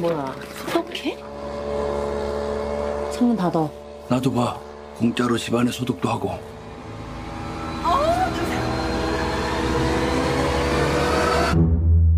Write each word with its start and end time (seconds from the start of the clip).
뭐야, 0.00 0.34
소독해? 0.72 1.16
창문 3.12 3.36
닫어. 3.36 3.70
나도 4.08 4.32
봐. 4.32 4.58
공짜로 4.96 5.36
집안에 5.36 5.70
소독도 5.70 6.08
하고. 6.08 6.38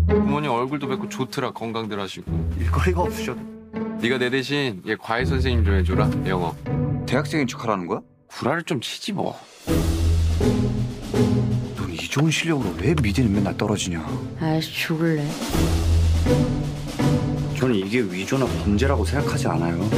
부모님 0.07 0.51
얼굴도 0.51 0.87
뵙고 0.87 1.09
좋더라 1.09 1.51
건강들 1.51 1.99
하시고 1.99 2.31
일거리가 2.59 3.01
없으셔도 3.01 3.39
네가 4.01 4.17
내 4.17 4.29
대신 4.29 4.81
얘 4.87 4.95
과외 4.95 5.25
선생님 5.25 5.63
좀 5.65 5.75
해줘라 5.75 6.09
영어 6.27 6.55
대학생인 7.05 7.47
척하라는 7.47 7.87
거야? 7.87 8.01
구라를 8.27 8.63
좀 8.63 8.79
치지 8.81 9.13
뭐 9.13 9.35
넌 11.77 11.91
이 11.93 11.97
좋은 11.97 12.29
실력으로 12.31 12.69
왜 12.81 12.93
미대는 13.01 13.31
맨날 13.33 13.55
떨어지냐? 13.57 14.03
아이씨, 14.41 14.71
죽을래. 14.73 15.23
저는 17.63 17.77
이게 17.77 18.01
위조나 18.01 18.45
범죄라고 18.45 19.05
생각하지 19.05 19.47
않아요. 19.47 19.89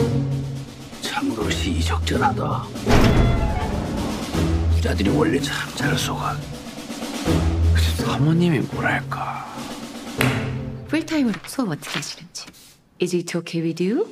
참으로시 1.02 1.72
이적절하다. 1.72 2.64
부자들이 4.76 5.10
원래 5.10 5.40
참 5.40 5.76
잘 5.76 5.98
속아. 5.98 6.38
사모님이 8.06 8.60
뭐랄까 8.60 9.52
풀타임으로 10.90 11.40
수업 11.48 11.72
어떻게 11.72 11.96
하시는지. 11.96 12.46
Is 13.02 13.16
it 13.16 13.36
okay 13.36 13.68
with 13.68 13.84
you? 13.84 14.06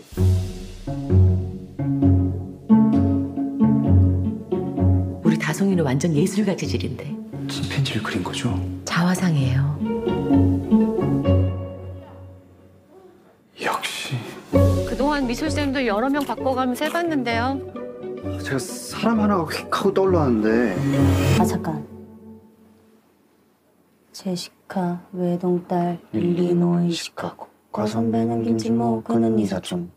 우리 5.24 5.38
다송이는 5.38 5.84
완전 5.84 6.16
예술가 6.16 6.56
재질인데 6.56 7.16
침팬지를 7.48 8.02
그린 8.02 8.24
거죠? 8.24 8.60
자화상이에요. 8.86 9.83
미술 15.34 15.50
쌤도 15.50 15.88
여러 15.88 16.12
명 16.12 16.24
바꿔가면서 16.24 16.86
해봤는데요. 16.86 17.60
제가 18.44 18.60
사람 18.60 19.20
하나가 19.20 19.44
휙 19.46 19.66
하고 19.76 19.92
떠올랐는데. 19.92 20.76
아 21.40 21.44
잠깐. 21.44 21.84
제시카 24.12 25.02
외동딸 25.12 25.98
일리노이 26.12 26.92
시카고 26.92 27.48
과선배는 27.72 28.44
김치모 28.44 29.02
그는 29.02 29.40
이사촌 29.40 29.90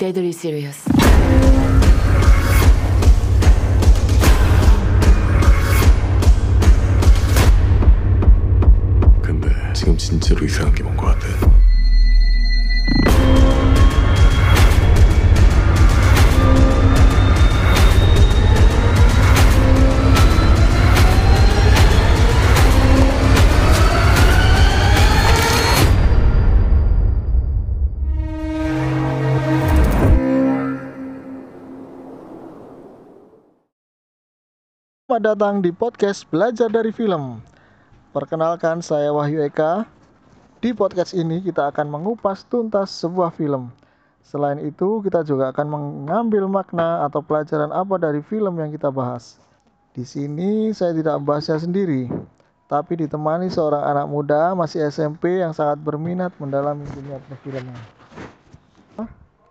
deadly 0.00 0.32
serious. 0.32 0.82
근데 9.22 9.48
지금 9.74 9.96
진짜로 9.96 10.44
이상한 10.44 10.74
게 10.74 10.82
뭔 10.82 10.96
것 10.96 11.06
같아. 11.06 11.26
Selamat 35.20 35.36
datang 35.36 35.60
di 35.60 35.68
podcast 35.68 36.24
Belajar 36.32 36.72
dari 36.72 36.96
Film. 36.96 37.44
Perkenalkan 38.16 38.80
saya 38.80 39.12
Wahyu 39.12 39.44
Eka. 39.44 39.84
Di 40.64 40.72
podcast 40.72 41.12
ini 41.12 41.44
kita 41.44 41.68
akan 41.68 41.92
mengupas 41.92 42.48
tuntas 42.48 42.88
sebuah 42.88 43.28
film. 43.36 43.68
Selain 44.24 44.56
itu, 44.64 45.04
kita 45.04 45.20
juga 45.20 45.52
akan 45.52 45.68
mengambil 45.68 46.48
makna 46.48 47.04
atau 47.04 47.20
pelajaran 47.20 47.68
apa 47.68 48.00
dari 48.00 48.24
film 48.24 48.64
yang 48.64 48.72
kita 48.72 48.88
bahas. 48.88 49.36
Di 49.92 50.08
sini 50.08 50.72
saya 50.72 50.96
tidak 50.96 51.20
membahasnya 51.20 51.68
sendiri, 51.68 52.08
tapi 52.64 53.04
ditemani 53.04 53.52
seorang 53.52 53.92
anak 53.92 54.08
muda 54.08 54.56
masih 54.56 54.88
SMP 54.88 55.44
yang 55.44 55.52
sangat 55.52 55.84
berminat 55.84 56.32
mendalami 56.40 56.88
dunia 56.96 57.20
perfilman. 57.28 57.76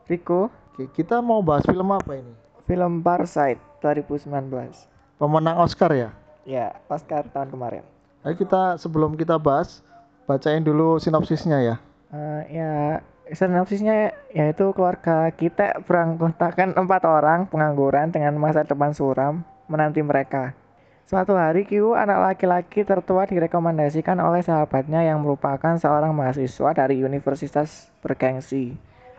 Riko, 0.10 0.50
kita 0.98 1.22
mau 1.22 1.46
bahas 1.46 1.62
film 1.70 1.94
apa 1.94 2.18
ini? 2.18 2.34
film 2.66 3.06
Parasite 3.06 3.62
2019. 3.86 4.98
Pemenang 5.20 5.60
Oscar 5.60 5.92
ya? 5.92 6.16
Ya, 6.48 6.80
Oscar 6.88 7.28
tahun 7.28 7.52
kemarin. 7.52 7.84
Ayo 8.24 8.40
kita 8.40 8.80
sebelum 8.80 9.20
kita 9.20 9.36
bahas, 9.36 9.84
bacain 10.24 10.64
dulu 10.64 10.96
sinopsisnya 10.96 11.60
ya. 11.60 11.76
Eh, 12.16 12.42
ya, 12.56 13.04
sinopsisnya 13.28 14.16
yaitu 14.32 14.72
keluarga 14.72 15.28
kita 15.36 15.84
beranggotakan 15.84 16.72
empat 16.72 17.04
orang 17.04 17.52
pengangguran 17.52 18.16
dengan 18.16 18.40
masa 18.40 18.64
depan 18.64 18.96
suram 18.96 19.44
menanti 19.68 20.00
mereka. 20.00 20.56
Suatu 21.04 21.36
hari 21.36 21.68
Kiwu 21.68 22.00
anak 22.00 22.40
laki-laki 22.40 22.88
tertua 22.88 23.28
direkomendasikan 23.28 24.24
oleh 24.24 24.40
sahabatnya 24.40 25.04
yang 25.04 25.20
merupakan 25.20 25.76
seorang 25.76 26.16
mahasiswa 26.16 26.72
dari 26.72 27.04
universitas 27.04 27.92
bergengsi 28.00 28.72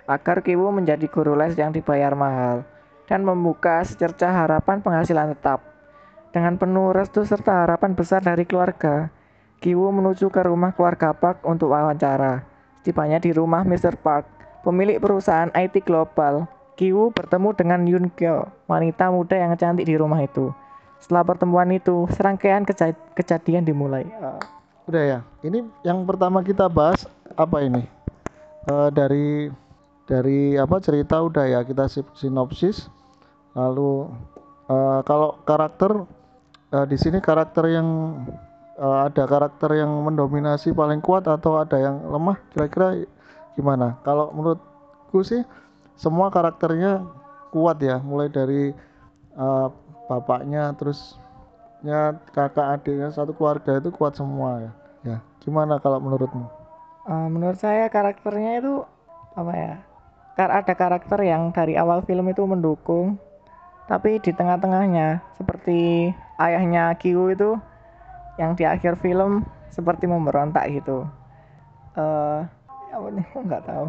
agar 0.09 0.41
Kiwu 0.41 0.73
menjadi 0.73 1.05
guru 1.13 1.37
les 1.37 1.53
yang 1.61 1.77
dibayar 1.77 2.17
mahal 2.17 2.65
dan 3.05 3.21
membuka 3.21 3.85
secerca 3.85 4.33
harapan 4.33 4.81
penghasilan 4.81 5.37
tetap. 5.37 5.70
Dengan 6.31 6.55
penuh 6.55 6.95
restu 6.95 7.27
serta 7.27 7.67
harapan 7.67 7.99
besar 7.99 8.23
dari 8.23 8.47
keluarga, 8.47 9.11
Kiwu 9.59 9.91
menuju 9.91 10.31
ke 10.31 10.47
rumah 10.47 10.71
keluarga 10.73 11.11
Park 11.11 11.43
untuk 11.43 11.75
wawancara. 11.75 12.47
Setibanya 12.81 13.19
di 13.19 13.35
rumah 13.35 13.67
Mr. 13.67 13.99
Park, 13.99 14.31
pemilik 14.63 15.03
perusahaan 15.03 15.51
IT 15.53 15.83
global, 15.83 16.47
Kiwu 16.79 17.11
bertemu 17.13 17.51
dengan 17.53 17.81
Yun 17.83 18.07
Kyo, 18.15 18.47
wanita 18.71 19.11
muda 19.11 19.37
yang 19.37 19.53
cantik 19.59 19.85
di 19.85 19.99
rumah 19.99 20.23
itu. 20.23 20.55
Setelah 21.03 21.27
pertemuan 21.27 21.69
itu, 21.75 22.07
serangkaian 22.15 22.63
keja- 22.65 22.97
kejadian 23.13 23.67
dimulai. 23.67 24.07
Eh, 24.07 24.41
Udah 24.89 25.03
ya. 25.03 25.19
Ini 25.43 25.67
yang 25.85 26.07
pertama 26.09 26.41
kita 26.47 26.71
bahas 26.71 27.05
apa 27.35 27.61
ini? 27.61 27.85
Eh, 28.71 28.89
dari 28.95 29.51
dari 30.07 30.55
apa 30.57 30.79
cerita 30.79 31.21
udah 31.21 31.47
ya 31.47 31.61
kita 31.67 31.91
sinopsis. 32.17 32.89
Lalu 33.53 34.09
eh, 34.71 35.01
kalau 35.05 35.37
karakter 35.45 36.07
eh, 36.75 36.87
di 36.91 36.97
sini 36.99 37.19
karakter 37.23 37.65
yang 37.71 37.89
eh, 38.79 38.99
ada 39.09 39.25
karakter 39.27 39.71
yang 39.77 39.91
mendominasi 40.07 40.73
paling 40.75 41.01
kuat 41.05 41.27
atau 41.29 41.61
ada 41.63 41.77
yang 41.79 41.97
lemah 42.07 42.37
kira-kira 42.53 43.07
gimana? 43.57 43.99
Kalau 44.07 44.31
menurutku 44.33 45.21
sih 45.23 45.43
semua 45.99 46.33
karakternya 46.33 47.05
kuat 47.53 47.79
ya, 47.83 47.99
mulai 48.03 48.29
dari 48.33 48.73
eh, 49.37 49.67
bapaknya 50.09 50.75
terus 50.79 51.19
ya 51.87 52.13
kakak 52.35 52.67
adiknya 52.81 53.09
satu 53.15 53.33
keluarga 53.37 53.79
itu 53.81 53.91
kuat 53.95 54.15
semua 54.19 54.51
ya. 54.65 54.73
Ya, 55.01 55.19
gimana 55.41 55.81
kalau 55.81 55.99
menurutmu? 56.03 56.45
eh, 57.09 57.27
menurut 57.35 57.59
saya 57.61 57.89
karakternya 57.93 58.51
itu 58.61 58.75
apa 59.37 59.53
ya? 59.57 59.75
Kar 60.37 60.51
ada 60.53 60.75
karakter 60.83 61.21
yang 61.27 61.53
dari 61.53 61.75
awal 61.77 62.01
film 62.09 62.27
itu 62.33 62.43
mendukung, 62.49 63.21
tapi 63.91 64.23
di 64.23 64.31
tengah-tengahnya 64.31 65.19
seperti 65.35 66.15
ayahnya 66.39 66.95
Kiwu 66.95 67.35
itu 67.35 67.59
yang 68.39 68.55
di 68.55 68.63
akhir 68.63 69.03
film 69.03 69.43
seperti 69.75 70.07
memberontak 70.07 70.71
gitu. 70.71 71.03
Eh, 71.99 72.41
apa 72.95 73.07
nih? 73.11 73.27
Nggak 73.51 73.67
tahu. 73.67 73.87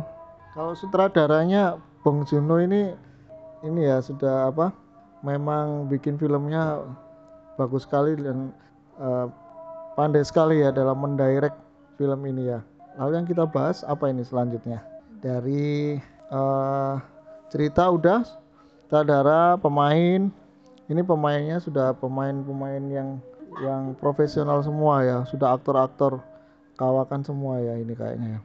Kalau 0.57 0.73
sutradaranya 0.73 1.77
Bong 2.01 2.25
Joon-ho 2.25 2.57
ini 2.57 2.97
ini 3.61 3.81
ya 3.85 4.01
sudah 4.01 4.49
apa? 4.49 4.73
Memang 5.21 5.85
bikin 5.85 6.17
filmnya 6.17 6.81
bagus 7.61 7.85
sekali 7.85 8.17
dan 8.17 8.49
eh, 8.97 9.29
pandai 9.93 10.25
sekali 10.25 10.65
ya 10.65 10.73
dalam 10.73 10.97
mendirect 10.97 11.55
film 12.01 12.25
ini 12.25 12.49
ya. 12.49 12.65
Lalu 12.97 13.21
yang 13.21 13.27
kita 13.29 13.45
bahas 13.45 13.85
apa 13.85 14.09
ini 14.09 14.25
selanjutnya? 14.25 14.81
Dari 15.21 16.01
eh, 16.33 16.93
cerita 17.53 17.85
udah, 17.93 18.40
sutradara, 18.91 19.55
pemain. 19.55 20.27
Ini 20.91 20.99
pemainnya 21.07 21.63
sudah 21.63 21.95
pemain-pemain 21.95 22.83
yang 22.91 23.23
yang 23.63 23.95
profesional 23.95 24.59
semua 24.59 24.99
ya, 25.07 25.17
sudah 25.31 25.55
aktor-aktor 25.55 26.19
kawakan 26.75 27.23
semua 27.23 27.63
ya 27.63 27.79
ini 27.79 27.95
kayaknya 27.95 28.35
ya. 28.35 28.39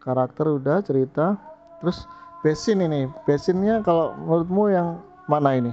Karakter 0.00 0.56
udah, 0.56 0.80
cerita, 0.80 1.36
terus 1.84 2.08
besin 2.40 2.80
ini, 2.80 3.12
besinnya 3.28 3.84
kalau 3.84 4.16
menurutmu 4.16 4.72
yang 4.72 5.04
mana 5.28 5.60
ini? 5.60 5.72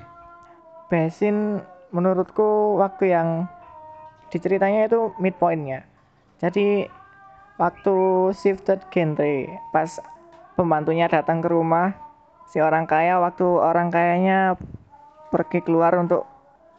Besin 0.91 1.63
menurutku 1.95 2.75
waktu 2.83 3.15
yang 3.15 3.47
diceritanya 4.27 4.91
itu 4.91 5.15
midpointnya. 5.23 5.87
Jadi 6.43 6.83
waktu 7.55 7.95
shifted 8.35 8.83
genre 8.91 9.47
pas 9.71 10.03
pembantunya 10.59 11.07
datang 11.07 11.39
ke 11.39 11.47
rumah 11.47 12.06
si 12.47 12.63
orang 12.63 12.87
kaya 12.87 13.19
waktu 13.19 13.43
orang 13.43 13.91
kayanya 13.91 14.55
pergi 15.29 15.59
keluar 15.63 15.95
untuk 15.99 16.23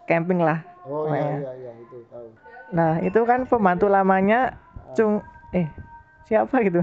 camping 0.09 0.41
lah. 0.41 0.65
oh 0.89 1.05
iya 1.13 1.45
iya. 1.45 1.53
iya 1.53 1.73
itu 1.77 2.01
tahu. 2.09 2.29
Nah 2.73 3.01
itu 3.05 3.21
kan 3.29 3.45
pembantu 3.45 3.93
lamanya 3.93 4.57
cung 4.97 5.21
eh 5.53 5.69
siapa 6.25 6.65
gitu? 6.65 6.81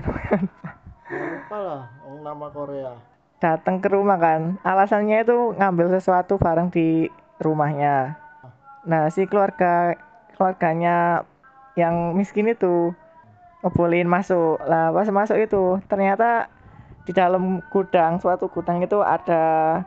Ya, 1.05 1.21
lupa 1.21 1.57
lah 1.61 1.81
nama 2.25 2.49
Korea. 2.49 2.97
Datang 3.37 3.77
ke 3.77 3.93
rumah 3.93 4.17
kan. 4.17 4.57
Alasannya 4.65 5.21
itu 5.21 5.53
ngambil 5.53 5.93
sesuatu 5.93 6.41
barang 6.41 6.73
di 6.73 7.13
rumahnya. 7.37 8.17
Nah 8.89 9.09
si 9.13 9.29
keluarga 9.29 9.93
keluarganya 10.33 11.25
yang 11.77 12.17
miskin 12.17 12.49
itu 12.49 12.93
ngebolehin 13.61 14.09
masuk. 14.09 14.57
Lah 14.65 14.89
pas 14.89 15.09
masuk 15.13 15.37
itu 15.37 15.77
ternyata 15.85 16.49
di 17.05 17.11
dalam 17.13 17.61
gudang 17.69 18.17
suatu 18.17 18.49
gudang 18.49 18.81
itu 18.81 18.97
ada 18.99 19.81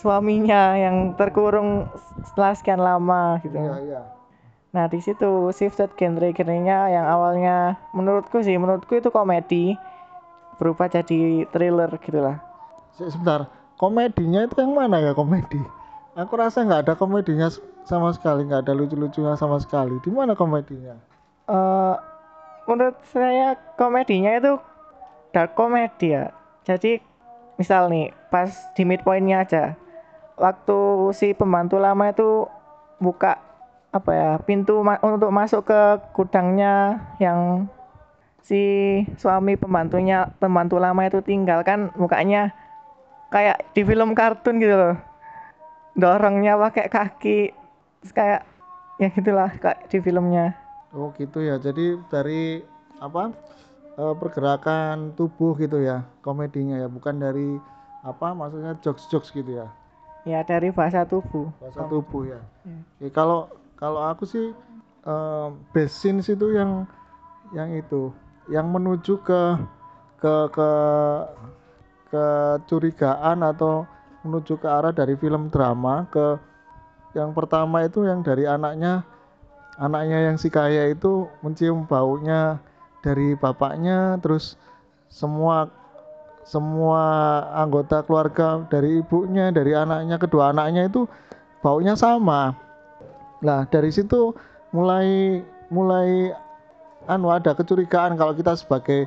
suaminya 0.00 0.74
yang 0.80 1.12
terkurung 1.20 1.84
setelah 2.24 2.56
sekian 2.56 2.80
lama 2.80 3.36
gitu. 3.44 3.60
Iya 3.60 3.76
iya. 3.84 4.02
Nah 4.72 4.88
di 4.88 5.04
situ 5.04 5.52
shifted 5.52 5.92
genre-genrenya 6.00 6.88
yang 6.88 7.04
awalnya 7.04 7.76
menurutku 7.92 8.40
sih 8.40 8.56
menurutku 8.56 8.96
itu 8.96 9.12
komedi 9.12 9.76
berubah 10.56 10.88
jadi 10.88 11.44
thriller 11.52 11.92
gitu 12.00 12.24
lah. 12.24 12.40
Se- 12.96 13.12
sebentar. 13.12 13.52
Komedinya 13.76 14.48
itu 14.48 14.56
yang 14.56 14.72
mana 14.72 15.02
ya 15.02 15.12
komedi? 15.12 15.60
Aku 16.16 16.36
rasa 16.40 16.64
nggak 16.64 16.88
ada 16.88 16.94
komedinya 16.96 17.52
sama 17.84 18.14
sekali 18.16 18.48
nggak 18.48 18.64
ada 18.64 18.72
lucu-lucunya 18.72 19.36
sama 19.36 19.60
sekali. 19.60 20.00
Di 20.00 20.08
mana 20.08 20.32
komedinya? 20.32 20.96
Eh 21.52 21.94
menurut 22.64 22.96
saya 23.12 23.58
komedinya 23.76 24.32
itu 24.38 24.56
dark 25.32 25.56
ya. 26.00 26.30
Jadi 26.62 27.02
misal 27.58 27.90
nih 27.90 28.14
pas 28.32 28.48
di 28.72 28.82
midpointnya 28.88 29.44
aja 29.44 29.64
waktu 30.40 30.78
si 31.12 31.36
pembantu 31.36 31.76
lama 31.76 32.08
itu 32.08 32.48
buka 32.98 33.38
apa 33.92 34.10
ya 34.10 34.30
pintu 34.40 34.80
ma- 34.80 35.02
untuk 35.04 35.28
masuk 35.28 35.68
ke 35.68 35.80
gudangnya 36.16 37.04
yang 37.20 37.68
si 38.42 38.62
suami 39.20 39.54
pembantunya 39.54 40.32
pembantu 40.40 40.80
lama 40.80 41.04
itu 41.06 41.20
tinggal 41.20 41.60
kan 41.62 41.92
mukanya 41.94 42.56
kayak 43.28 43.62
di 43.76 43.84
film 43.84 44.16
kartun 44.16 44.58
gitu 44.58 44.74
loh. 44.74 44.96
Dorongnya 45.92 46.56
pakai 46.56 46.86
kaki 46.88 47.38
kayak 48.16 48.48
ya 48.96 49.08
gitulah 49.12 49.52
kayak 49.60 49.86
di 49.92 49.98
filmnya. 50.00 50.56
Oh 50.96 51.12
gitu 51.14 51.44
ya. 51.44 51.60
Jadi 51.60 52.00
dari 52.08 52.64
apa 52.96 53.30
eh, 53.98 54.14
pergerakan 54.16 55.12
tubuh 55.18 55.56
gitu 55.60 55.82
ya 55.82 56.06
komedinya 56.24 56.80
ya 56.80 56.88
bukan 56.88 57.20
dari 57.20 57.58
apa 58.02 58.34
maksudnya 58.34 58.74
jokes-jokes 58.82 59.30
gitu 59.30 59.62
ya? 59.62 59.68
Ya 60.22 60.42
dari 60.42 60.70
bahasa 60.70 61.06
tubuh. 61.06 61.50
Bahasa 61.58 61.86
tubuh 61.86 62.26
ya. 62.26 62.40
Hmm. 62.66 62.82
Oke, 62.98 63.10
kalau 63.14 63.50
kalau 63.78 64.02
aku 64.06 64.26
sih 64.26 64.50
eh, 65.06 65.48
best 65.74 66.02
scenes 66.02 66.26
itu 66.30 66.54
yang 66.54 66.86
yang 67.52 67.70
itu 67.74 68.10
yang 68.50 68.66
menuju 68.70 69.22
ke 69.22 69.42
ke 70.18 70.34
ke 70.50 70.70
kecurigaan 72.12 73.40
atau 73.40 73.88
menuju 74.22 74.60
ke 74.60 74.68
arah 74.68 74.94
dari 74.94 75.16
film 75.18 75.50
drama 75.50 76.06
ke 76.12 76.38
yang 77.16 77.32
pertama 77.32 77.84
itu 77.84 78.04
yang 78.04 78.20
dari 78.20 78.44
anaknya 78.46 79.02
anaknya 79.76 80.30
yang 80.30 80.36
si 80.38 80.52
kaya 80.52 80.92
itu 80.92 81.26
mencium 81.40 81.88
baunya 81.88 82.60
dari 83.02 83.34
bapaknya 83.34 84.16
terus 84.22 84.56
semua 85.12 85.68
semua 86.42 87.02
anggota 87.54 88.02
keluarga 88.02 88.66
dari 88.66 88.98
ibunya 89.02 89.50
dari 89.54 89.76
anaknya 89.76 90.18
kedua 90.18 90.50
anaknya 90.50 90.90
itu 90.90 91.06
baunya 91.62 91.94
sama. 91.94 92.54
Nah 93.42 93.66
dari 93.70 93.90
situ 93.94 94.34
mulai 94.74 95.38
mulai 95.70 96.34
anu 97.06 97.30
ada 97.30 97.54
kecurigaan 97.54 98.18
kalau 98.18 98.34
kita 98.34 98.58
sebagai 98.58 99.06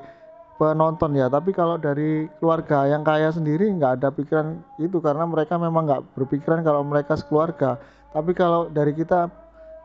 penonton 0.56 1.16
ya. 1.16 1.28
Tapi 1.28 1.52
kalau 1.52 1.76
dari 1.76 2.32
keluarga 2.40 2.88
yang 2.88 3.04
kaya 3.04 3.32
sendiri 3.32 3.68
nggak 3.76 4.00
ada 4.02 4.10
pikiran 4.12 4.60
itu 4.80 5.00
karena 5.04 5.28
mereka 5.28 5.60
memang 5.60 5.88
nggak 5.88 6.04
berpikiran 6.16 6.64
kalau 6.64 6.82
mereka 6.88 7.20
sekeluarga. 7.20 7.76
Tapi 8.16 8.32
kalau 8.32 8.72
dari 8.72 8.96
kita 8.96 9.28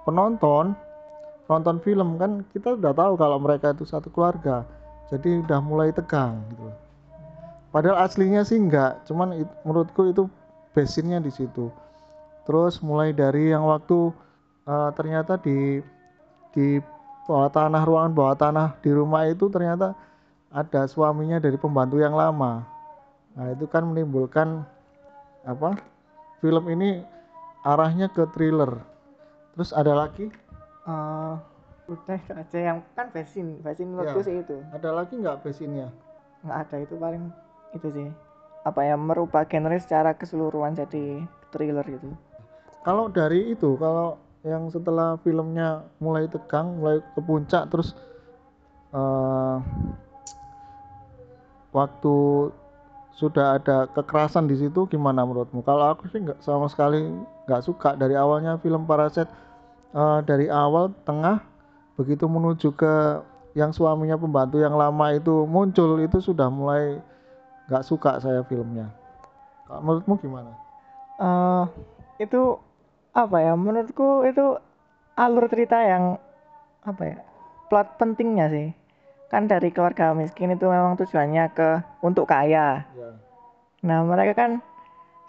penonton 0.06 0.78
nonton 1.50 1.82
film 1.82 2.14
kan 2.14 2.46
kita 2.54 2.78
udah 2.78 2.94
tahu 2.94 3.18
kalau 3.18 3.42
mereka 3.42 3.74
itu 3.74 3.82
satu 3.82 4.06
keluarga. 4.14 4.62
Jadi 5.10 5.42
udah 5.42 5.58
mulai 5.58 5.90
tegang 5.90 6.38
gitu. 6.54 6.70
Padahal 7.74 8.06
aslinya 8.06 8.46
sih 8.46 8.62
nggak 8.62 9.10
cuman 9.10 9.42
it- 9.42 9.58
menurutku 9.66 10.06
itu 10.06 10.30
basicnya 10.70 11.18
di 11.18 11.34
situ. 11.34 11.74
Terus 12.46 12.78
mulai 12.78 13.10
dari 13.10 13.50
yang 13.50 13.66
waktu 13.66 14.14
eh, 14.70 14.90
ternyata 14.94 15.34
di 15.42 15.82
di 16.54 16.78
bawah 17.26 17.50
tanah 17.50 17.82
ruangan 17.82 18.14
bawah 18.14 18.36
tanah 18.38 18.78
di 18.78 18.90
rumah 18.94 19.26
itu 19.26 19.50
ternyata 19.50 19.98
ada 20.54 20.86
suaminya 20.86 21.42
dari 21.42 21.58
pembantu 21.58 21.98
yang 21.98 22.14
lama. 22.14 22.62
Nah 23.34 23.46
itu 23.50 23.66
kan 23.66 23.86
menimbulkan 23.86 24.62
apa 25.42 25.78
film 26.38 26.70
ini 26.70 27.02
arahnya 27.66 28.06
ke 28.10 28.22
thriller. 28.30 28.82
Terus 29.54 29.70
ada 29.74 29.94
lagi 29.94 30.30
Eh, 30.80 31.34
udah 31.90 32.16
itu 32.16 32.32
aja 32.32 32.58
yang 32.58 32.78
kan 32.94 33.10
basin 33.10 33.58
basin 33.60 33.90
menurutku 33.90 34.22
Ya. 34.22 34.26
sih 34.26 34.36
itu. 34.40 34.56
ada 34.70 34.90
lagi 34.94 35.18
nggak 35.18 35.42
basicnya 35.42 35.90
nggak 36.40 36.58
ada 36.64 36.76
itu 36.80 36.94
paling 36.96 37.24
itu 37.74 37.88
sih. 37.90 38.08
Apa 38.64 38.84
ya 38.84 38.94
merubah 38.96 39.44
genre 39.44 39.76
secara 39.76 40.14
keseluruhan 40.14 40.72
jadi 40.72 41.24
thriller 41.50 41.84
gitu. 41.84 42.08
Kalau 42.80 43.12
dari 43.12 43.52
itu 43.52 43.76
kalau 43.76 44.16
yang 44.40 44.72
setelah 44.72 45.20
filmnya 45.20 45.84
mulai 46.00 46.24
tegang 46.24 46.80
mulai 46.80 47.04
ke 47.12 47.20
puncak 47.20 47.68
terus 47.68 47.92
eh 48.90 49.56
waktu 51.70 52.14
sudah 53.14 53.60
ada 53.60 53.84
kekerasan 53.92 54.48
di 54.48 54.56
situ 54.56 54.88
gimana 54.88 55.28
menurutmu? 55.28 55.60
Kalau 55.60 55.92
aku 55.92 56.08
sih 56.08 56.24
nggak 56.24 56.40
sama 56.40 56.66
sekali 56.72 57.04
nggak 57.44 57.62
suka 57.62 57.92
dari 57.94 58.16
awalnya 58.16 58.56
film 58.58 58.88
Parasite 58.88 59.28
eh, 59.94 60.18
dari 60.26 60.46
awal 60.46 60.94
tengah 61.04 61.42
begitu 61.98 62.24
menuju 62.24 62.72
ke 62.72 63.20
yang 63.52 63.74
suaminya 63.74 64.14
pembantu 64.14 64.62
yang 64.62 64.78
lama 64.78 65.10
itu 65.12 65.44
muncul 65.44 65.98
itu 65.98 66.22
sudah 66.22 66.46
mulai 66.48 67.02
nggak 67.66 67.84
suka 67.86 68.18
saya 68.22 68.46
filmnya. 68.46 68.90
Kalau 69.66 69.82
menurutmu 69.82 70.14
gimana? 70.22 70.52
Eh 71.18 71.64
itu 72.22 72.58
apa 73.14 73.36
ya? 73.42 73.52
Menurutku 73.58 74.26
itu 74.26 74.58
alur 75.18 75.44
cerita 75.50 75.82
yang 75.82 76.16
apa 76.86 77.02
ya 77.04 77.18
plot 77.68 77.98
pentingnya 77.98 78.46
sih. 78.50 78.68
Kan 79.30 79.46
dari 79.46 79.70
keluarga 79.70 80.10
miskin 80.14 80.50
itu 80.54 80.66
memang 80.66 80.98
tujuannya 80.98 81.44
ke 81.54 81.68
untuk 82.02 82.26
kaya. 82.26 82.86
Ya. 82.94 83.10
Nah 83.86 84.02
mereka 84.02 84.34
kan 84.34 84.50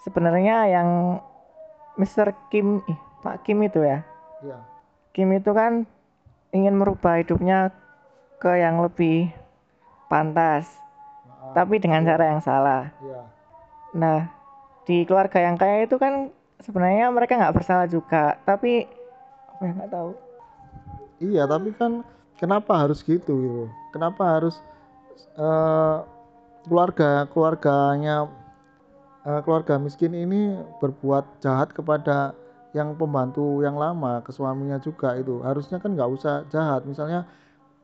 sebenarnya 0.01 0.69
yang 0.69 0.89
Mr. 2.01 2.33
Kim 2.49 2.81
ih, 2.89 2.99
Pak 3.21 3.45
Kim 3.45 3.61
itu 3.61 3.85
ya 3.85 4.01
ya 4.43 4.59
Kim 5.11 5.35
itu 5.35 5.51
kan 5.51 5.83
ingin 6.55 6.75
merubah 6.79 7.19
hidupnya 7.19 7.71
ke 8.39 8.57
yang 8.57 8.79
lebih 8.79 9.31
pantas 10.07 10.67
Maaf. 11.27 11.53
tapi 11.55 11.79
dengan 11.79 12.03
cara 12.07 12.31
yang 12.31 12.41
salah 12.43 12.91
ya 13.03 13.21
Nah, 13.91 14.31
di 14.87 15.03
keluarga 15.03 15.39
yang 15.43 15.59
kaya 15.59 15.83
itu 15.83 15.99
kan 15.99 16.31
sebenarnya 16.63 17.11
mereka 17.11 17.35
nggak 17.35 17.55
bersalah 17.55 17.87
juga, 17.91 18.39
tapi 18.47 18.87
apa 19.51 19.61
ya 19.67 19.71
nggak 19.75 19.91
tahu. 19.91 20.11
Iya, 21.21 21.43
tapi 21.45 21.69
kan 21.75 21.91
kenapa 22.39 22.71
harus 22.87 23.03
gitu 23.03 23.31
gitu? 23.35 23.63
Kenapa 23.91 24.39
harus 24.39 24.55
eh, 25.35 25.97
keluarga 26.65 27.27
keluarganya 27.29 28.31
eh, 29.27 29.41
keluarga 29.43 29.75
miskin 29.77 30.15
ini 30.15 30.55
berbuat 30.79 31.43
jahat 31.43 31.75
kepada 31.75 32.31
yang 32.71 32.95
pembantu 32.95 33.59
yang 33.59 33.75
lama 33.75 34.23
ke 34.23 34.31
suaminya 34.31 34.79
juga 34.79 35.15
itu. 35.19 35.43
Harusnya 35.43 35.77
kan 35.83 35.91
nggak 35.95 36.09
usah 36.11 36.47
jahat. 36.47 36.87
Misalnya 36.87 37.27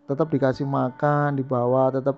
tetap 0.08 0.32
dikasih 0.32 0.64
makan 0.64 1.36
dibawa 1.36 1.92
tetap 1.92 2.16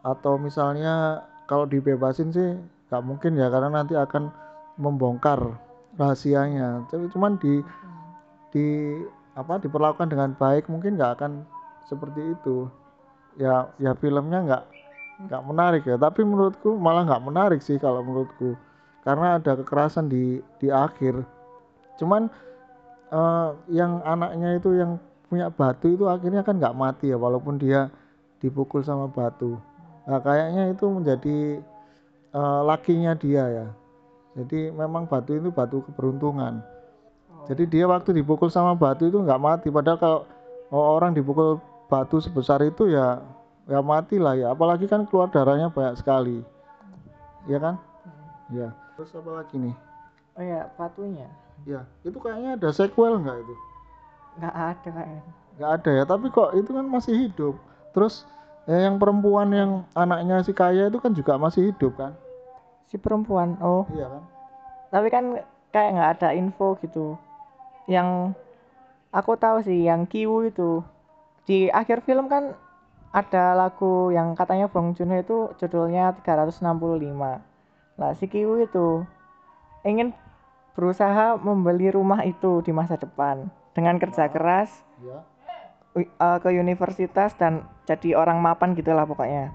atau 0.00 0.38
misalnya 0.38 1.26
kalau 1.50 1.66
dibebasin 1.66 2.30
sih 2.30 2.56
nggak 2.88 3.02
mungkin 3.02 3.34
ya 3.34 3.50
karena 3.50 3.82
nanti 3.82 3.98
akan 3.98 4.30
membongkar 4.78 5.58
rahasianya. 5.98 6.86
Tapi 6.86 7.10
cuman 7.10 7.34
di 7.42 7.58
di 8.54 8.66
apa 9.34 9.58
diperlakukan 9.58 10.10
dengan 10.10 10.30
baik 10.38 10.70
mungkin 10.70 10.94
nggak 10.94 11.18
akan 11.18 11.42
seperti 11.90 12.38
itu. 12.38 12.70
Ya 13.34 13.66
ya 13.82 13.98
filmnya 13.98 14.46
nggak 14.46 14.64
nggak 15.26 15.42
menarik 15.42 15.82
ya. 15.90 15.98
Tapi 15.98 16.22
menurutku 16.22 16.78
malah 16.78 17.02
nggak 17.02 17.24
menarik 17.26 17.60
sih 17.66 17.82
kalau 17.82 18.06
menurutku. 18.06 18.54
Karena 19.02 19.42
ada 19.42 19.58
kekerasan 19.58 20.06
di 20.06 20.38
di 20.62 20.70
akhir 20.70 21.39
cuman 22.00 22.32
eh, 23.12 23.48
yang 23.68 24.00
anaknya 24.02 24.56
itu 24.56 24.72
yang 24.80 24.96
punya 25.28 25.52
batu 25.52 25.92
itu 25.92 26.08
akhirnya 26.08 26.42
kan 26.42 26.56
nggak 26.56 26.74
mati 26.74 27.12
ya 27.12 27.20
walaupun 27.20 27.60
dia 27.60 27.92
dipukul 28.40 28.80
sama 28.80 29.06
batu. 29.12 29.60
Nah 30.08 30.18
kayaknya 30.18 30.72
itu 30.72 30.88
menjadi 30.88 31.60
eh, 32.32 32.60
lakinya 32.64 33.12
dia 33.14 33.44
ya. 33.46 33.66
Jadi 34.40 34.72
memang 34.72 35.04
batu 35.04 35.36
itu 35.36 35.52
batu 35.52 35.84
keberuntungan. 35.84 36.64
Jadi 37.50 37.66
dia 37.66 37.84
waktu 37.90 38.14
dipukul 38.14 38.48
sama 38.48 38.78
batu 38.78 39.10
itu 39.10 39.18
nggak 39.20 39.42
mati. 39.42 39.68
Padahal 39.68 39.98
kalau 39.98 40.20
orang 40.70 41.12
dipukul 41.12 41.58
batu 41.90 42.22
sebesar 42.22 42.62
itu 42.62 42.88
ya 42.88 43.20
ya 43.66 43.84
mati 43.84 44.16
lah 44.16 44.38
ya. 44.38 44.54
Apalagi 44.54 44.86
kan 44.86 45.04
keluar 45.04 45.28
darahnya 45.28 45.68
banyak 45.68 45.98
sekali. 45.98 46.40
Ya 47.50 47.58
kan? 47.58 47.74
Ya 48.50 48.70
terus 49.00 49.16
apa 49.16 49.30
lagi 49.32 49.56
nih? 49.56 49.74
Oh 50.36 50.44
ya, 50.44 50.68
batunya. 50.76 51.24
Ya 51.64 51.84
itu 52.02 52.16
kayaknya 52.16 52.56
ada 52.56 52.68
sequel 52.70 53.20
nggak 53.20 53.36
itu 53.40 53.54
Nggak 54.38 54.54
ada 54.54 54.88
kayaknya. 54.88 55.22
nggak 55.58 55.70
ada 55.76 55.90
ya 55.92 56.04
tapi 56.04 56.26
kok 56.28 56.50
itu 56.54 56.70
kan 56.70 56.86
masih 56.86 57.14
hidup 57.28 57.54
terus 57.92 58.24
ya 58.64 58.88
yang 58.88 58.96
perempuan 58.96 59.48
yang 59.50 59.70
anaknya 59.92 60.40
si 60.40 60.52
kaya 60.52 60.88
itu 60.88 60.96
kan 60.96 61.12
juga 61.12 61.36
masih 61.36 61.72
hidup 61.72 61.96
kan 61.96 62.12
Si 62.90 62.98
perempuan. 62.98 63.54
Oh, 63.62 63.86
iya 63.94 64.10
kan 64.10 64.22
tapi 64.90 65.06
kan 65.08 65.24
kayak 65.70 65.90
nggak 65.94 66.10
ada 66.18 66.28
info 66.34 66.74
gitu. 66.82 67.14
Yang 67.86 68.34
aku 69.14 69.38
tahu 69.38 69.62
sih 69.62 69.86
yang 69.86 70.10
Kiwu 70.10 70.50
itu 70.50 70.82
di 71.46 71.70
akhir 71.70 72.02
film 72.02 72.26
kan 72.26 72.58
ada 73.14 73.54
lagu 73.54 74.10
yang 74.10 74.34
katanya 74.34 74.66
Bong 74.66 74.98
Joon 74.98 75.14
itu 75.14 75.54
judulnya 75.62 76.18
365. 76.26 76.66
Nah, 77.94 78.10
si 78.18 78.26
Kiwu 78.26 78.66
itu 78.66 79.06
ingin 79.86 80.10
berusaha 80.74 81.36
membeli 81.40 81.90
rumah 81.90 82.22
itu 82.22 82.62
di 82.62 82.70
masa 82.70 82.94
depan 82.94 83.50
dengan 83.74 83.98
kerja 83.98 84.30
keras 84.30 84.70
ya 85.02 85.20
eh, 85.98 86.38
ke 86.38 86.48
universitas 86.54 87.34
dan 87.34 87.66
jadi 87.86 88.14
orang 88.14 88.38
mapan 88.38 88.78
gitulah 88.78 89.06
pokoknya. 89.06 89.50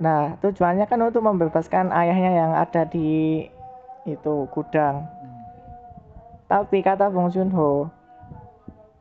Nah, 0.00 0.40
tujuannya 0.42 0.90
kan 0.90 0.98
untuk 1.04 1.22
membebaskan 1.22 1.94
ayahnya 1.94 2.32
yang 2.34 2.52
ada 2.56 2.82
di 2.88 3.44
itu 4.08 4.34
gudang. 4.50 5.06
Tapi 6.48 6.82
kata 6.82 7.08
Bong 7.12 7.30
Joon 7.30 7.52
Ho, 7.52 7.88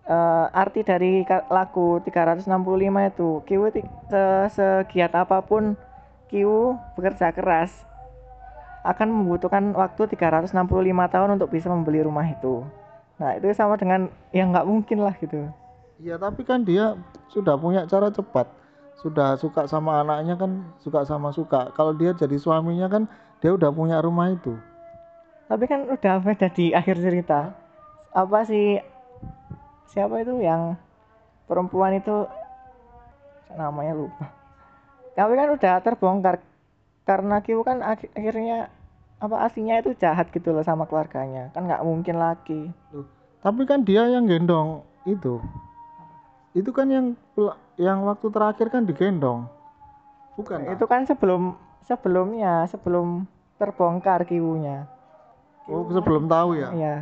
eh, 0.06 0.46
arti 0.52 0.84
dari 0.84 1.24
lagu 1.48 2.04
365 2.04 3.10
itu, 3.10 3.30
Kiwu 3.48 3.68
segiat 4.52 5.12
apa 5.16 5.40
pun 5.42 5.80
Kiwu 6.28 6.76
bekerja 7.00 7.32
keras 7.32 7.93
akan 8.84 9.08
membutuhkan 9.10 9.72
waktu 9.72 10.12
365 10.12 10.52
tahun 11.10 11.30
untuk 11.40 11.50
bisa 11.50 11.72
membeli 11.72 12.04
rumah 12.04 12.28
itu. 12.28 12.68
Nah, 13.18 13.40
itu 13.40 13.48
sama 13.56 13.80
dengan 13.80 14.12
yang 14.36 14.52
nggak 14.52 14.68
mungkin 14.68 15.00
lah 15.02 15.16
gitu. 15.18 15.48
iya 16.02 16.20
tapi 16.20 16.44
kan 16.44 16.66
dia 16.68 16.98
sudah 17.32 17.56
punya 17.56 17.86
cara 17.88 18.10
cepat 18.12 18.50
sudah 19.00 19.36
suka 19.40 19.68
sama 19.68 20.04
anaknya 20.04 20.36
kan 20.36 20.64
suka 20.80 21.04
sama 21.04 21.32
suka 21.32 21.72
kalau 21.76 21.96
dia 21.96 22.12
jadi 22.16 22.36
suaminya 22.40 22.88
kan 22.92 23.04
dia 23.44 23.52
udah 23.52 23.70
punya 23.72 24.00
rumah 24.00 24.32
itu 24.32 24.56
Tapi 25.44 25.68
kan 25.68 25.86
udah 25.86 26.24
beda 26.24 26.50
di 26.50 26.72
akhir 26.72 26.98
cerita. 27.04 27.52
Apa 28.16 28.48
sih 28.48 28.80
siapa 29.92 30.24
itu 30.24 30.40
yang 30.40 30.80
perempuan 31.46 32.00
itu 32.00 32.26
namanya 33.54 33.94
lupa. 33.94 34.32
Tapi 35.14 35.34
kan 35.36 35.50
udah 35.54 35.74
terbongkar 35.84 36.42
karena 37.04 37.40
Kiwu 37.40 37.62
kan 37.62 37.80
ak- 37.80 38.12
akhirnya 38.12 38.72
apa 39.18 39.36
aslinya 39.42 39.80
itu 39.80 39.92
jahat 39.94 40.28
gitu 40.30 40.52
loh 40.52 40.62
sama 40.62 40.84
keluarganya. 40.84 41.52
Kan 41.52 41.66
nggak 41.66 41.82
mungkin 41.82 42.18
lagi. 42.18 42.72
tapi 43.40 43.64
kan 43.64 43.84
dia 43.84 44.08
yang 44.08 44.24
gendong 44.24 44.88
itu 45.04 45.44
itu 46.54 46.72
kan 46.72 46.88
yang 46.88 47.12
yang 47.76 48.00
waktu 48.02 48.32
terakhir 48.32 48.72
kan 48.72 48.88
digendong 48.88 49.52
bukan 50.34 50.64
Itu 50.72 50.88
kan 50.88 51.04
sebelum 51.04 51.52
sebelumnya, 51.84 52.64
sebelum 52.68 53.28
terbongkar 53.60 54.24
Kiwunya. 54.24 54.88
oh 55.66 55.84
sebelum 55.90 56.32
tahu 56.32 56.56
ya 56.56 56.72
Iya. 56.72 56.96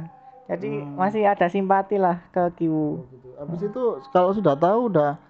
Jadi 0.49 0.81
Hmm. 0.81 0.97
masih 0.97 1.23
ada 1.23 1.45
simpati 1.45 1.95
lah 1.95 2.25
ke 2.29 2.41
Kiwu. 2.57 3.05
gitu. 3.07 3.29
Habis 3.37 3.61
itu 3.63 3.81
kalau 4.09 4.33
sudah 4.33 4.57
tahu 4.57 4.89
udah 4.89 5.21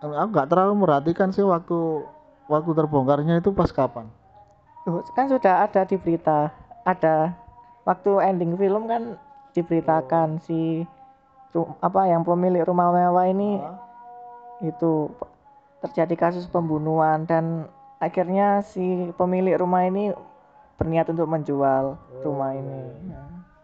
aku 0.00 0.28
nggak 0.32 0.48
terlalu 0.48 0.74
merhatikan 0.78 1.28
sih 1.28 1.44
waktu 1.44 2.08
waktu 2.48 2.70
terbongkarnya 2.72 3.38
itu 3.38 3.52
pas 3.52 3.68
kapan. 3.70 4.08
Tuh, 4.88 5.04
kan 5.12 5.28
sudah 5.28 5.68
ada 5.68 5.84
di 5.84 6.00
berita, 6.00 6.48
ada 6.82 7.36
waktu 7.84 8.10
ending 8.24 8.56
film 8.56 8.88
kan 8.88 9.20
diberitakan 9.52 10.40
si 10.40 10.84
ru- 11.52 11.76
apa 11.84 12.08
yang 12.08 12.24
pemilik 12.24 12.64
rumah 12.64 12.92
mewah 12.92 13.26
ini 13.28 13.60
itu 14.64 15.12
p- 15.12 15.28
terjadi 15.86 16.28
kasus 16.28 16.48
pembunuhan 16.48 17.28
dan 17.28 17.68
akhirnya 18.00 18.64
si 18.64 19.12
pemilik 19.14 19.60
rumah 19.60 19.86
ini 19.86 20.10
berniat 20.78 21.10
untuk 21.10 21.26
menjual 21.28 21.98
rumah 22.22 22.54
ini. 22.54 22.80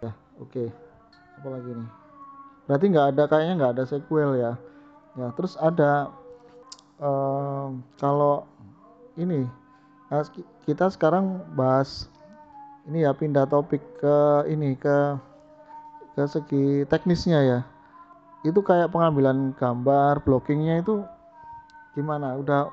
Nah, 0.02 0.14
Oke. 0.42 0.66
Apa 1.40 1.48
lagi 1.50 1.70
nih? 1.70 1.88
Berarti 2.66 2.84
nggak 2.90 3.06
ada 3.14 3.22
kayaknya 3.30 3.54
nggak 3.60 3.72
ada 3.78 3.84
sequel 3.86 4.30
ya. 4.34 4.52
Ya 5.14 5.26
terus 5.36 5.54
ada 5.54 6.10
em, 6.98 7.84
kalau 8.00 8.48
ini 9.14 9.46
eh, 10.10 10.24
ki- 10.34 10.48
kita 10.66 10.90
sekarang 10.90 11.42
bahas 11.54 12.08
ini 12.84 13.04
ya 13.06 13.12
pindah 13.16 13.48
topik 13.48 13.80
ke 13.98 14.16
ini 14.50 14.76
ke 14.76 15.16
ke 16.14 16.22
segi 16.30 16.86
teknisnya 16.86 17.40
ya. 17.42 17.58
Itu 18.44 18.60
kayak 18.60 18.92
pengambilan 18.92 19.56
gambar, 19.56 20.20
blockingnya 20.22 20.84
itu 20.84 21.00
gimana? 21.96 22.36
Udah 22.36 22.70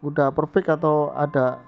udah 0.00 0.32
perfect 0.32 0.72
atau 0.72 1.12
ada 1.12 1.60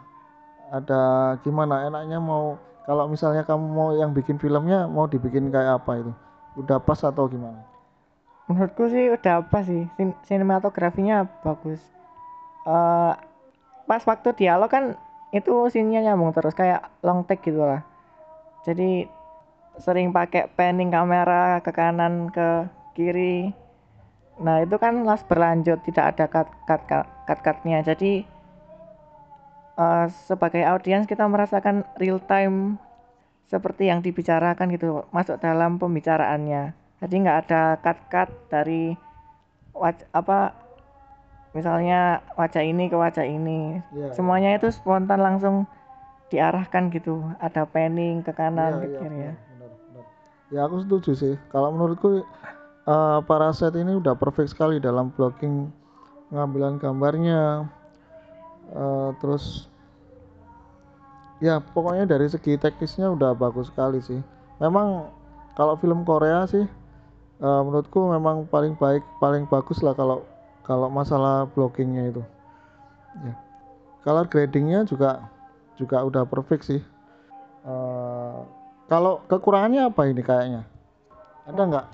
ada 0.72 1.36
gimana 1.44 1.84
enaknya 1.84 2.16
mau 2.16 2.56
kalau 2.88 3.04
misalnya 3.06 3.44
kamu 3.44 3.66
mau 3.68 3.88
yang 3.92 4.16
bikin 4.16 4.40
filmnya 4.40 4.88
mau 4.88 5.04
dibikin 5.04 5.52
kayak 5.52 5.84
apa 5.84 6.00
itu 6.00 6.12
udah 6.56 6.80
pas 6.80 6.96
atau 7.04 7.28
gimana 7.28 7.60
menurutku 8.48 8.88
sih 8.88 9.12
udah 9.12 9.44
apa 9.44 9.58
sih 9.68 9.84
sin- 10.00 10.16
sinematografinya 10.24 11.28
bagus. 11.44 11.78
Eh, 12.64 13.12
pas 13.86 14.02
waktu 14.06 14.28
dialog 14.36 14.70
kan 14.70 14.94
itu 15.32 15.72
scene-nya 15.72 16.12
nyambung 16.12 16.36
terus 16.36 16.52
kayak 16.52 16.92
long 17.00 17.24
take 17.24 17.40
gitu 17.48 17.64
lah. 17.64 17.80
Jadi 18.68 19.08
sering 19.80 20.12
pakai 20.12 20.52
panning 20.52 20.92
kamera 20.92 21.58
ke 21.64 21.72
kanan 21.72 22.28
ke 22.28 22.68
kiri. 22.92 23.50
Nah 24.44 24.60
itu 24.60 24.76
kan 24.76 25.08
las 25.08 25.24
berlanjut 25.24 25.80
tidak 25.88 26.16
ada 26.16 26.24
cut 26.28 26.48
cut 26.68 26.82
cut 26.84 27.08
cut 27.24 27.40
cutnya. 27.40 27.80
Jadi 27.80 28.28
eh, 29.80 30.06
sebagai 30.28 30.62
audiens 30.68 31.08
kita 31.08 31.24
merasakan 31.24 31.88
real 31.96 32.20
time 32.28 32.76
seperti 33.48 33.88
yang 33.88 34.00
dibicarakan 34.04 34.72
gitu 34.72 35.08
masuk 35.12 35.40
dalam 35.40 35.80
pembicaraannya. 35.80 36.76
Jadi 37.00 37.14
nggak 37.24 37.38
ada 37.48 37.62
cut 37.80 37.98
cut 38.12 38.30
dari 38.52 38.92
apa 40.12 40.52
misalnya 41.52 42.20
wajah 42.34 42.64
ini 42.64 42.88
ke 42.88 42.96
wajah 42.96 43.24
ini. 43.24 43.80
Iya, 43.92 44.12
Semuanya 44.12 44.56
itu 44.56 44.72
spontan 44.72 45.20
langsung 45.20 45.68
diarahkan 46.28 46.88
gitu. 46.90 47.20
Ada 47.38 47.68
panning 47.68 48.24
ke 48.24 48.32
kanan 48.32 48.80
ke 48.80 48.86
Iya, 48.88 48.98
kiri 48.98 49.18
ya. 49.20 49.32
benar, 49.36 49.70
benar. 49.88 50.04
ya 50.48 50.60
aku 50.64 50.76
setuju 50.84 51.10
sih 51.12 51.34
kalau 51.48 51.72
menurutku 51.72 52.24
eh 52.82 53.18
Paraset 53.24 53.72
ini 53.78 53.96
udah 53.96 54.12
perfect 54.16 54.52
sekali 54.52 54.82
dalam 54.82 55.12
blocking 55.14 55.70
pengambilan 56.28 56.76
gambarnya 56.76 57.68
eh, 58.72 59.10
terus 59.20 59.68
ya 61.38 61.58
pokoknya 61.60 62.06
dari 62.06 62.26
segi 62.30 62.54
teknisnya 62.56 63.10
udah 63.10 63.34
bagus 63.34 63.68
sekali 63.70 63.98
sih 64.00 64.18
memang 64.58 65.10
kalau 65.54 65.74
film 65.76 66.02
Korea 66.02 66.46
sih 66.46 66.64
eh, 67.38 67.60
menurutku 67.64 68.10
memang 68.10 68.46
paling 68.48 68.74
baik 68.76 69.02
paling 69.18 69.44
bagus 69.46 69.82
lah 69.82 69.92
kalau 69.92 70.22
kalau 70.62 70.86
masalah 70.86 71.50
blockingnya 71.50 72.14
itu. 72.14 72.22
Ya. 73.22 73.34
Color 74.02 74.26
gradingnya 74.30 74.82
juga 74.86 75.30
juga 75.78 76.02
udah 76.02 76.22
perfect 76.26 76.66
sih. 76.66 76.80
Eh, 77.62 78.38
kalau 78.90 79.22
kekurangannya 79.30 79.90
apa 79.90 80.10
ini 80.10 80.22
kayaknya? 80.22 80.62
Ada 81.46 81.62
nggak? 81.62 81.86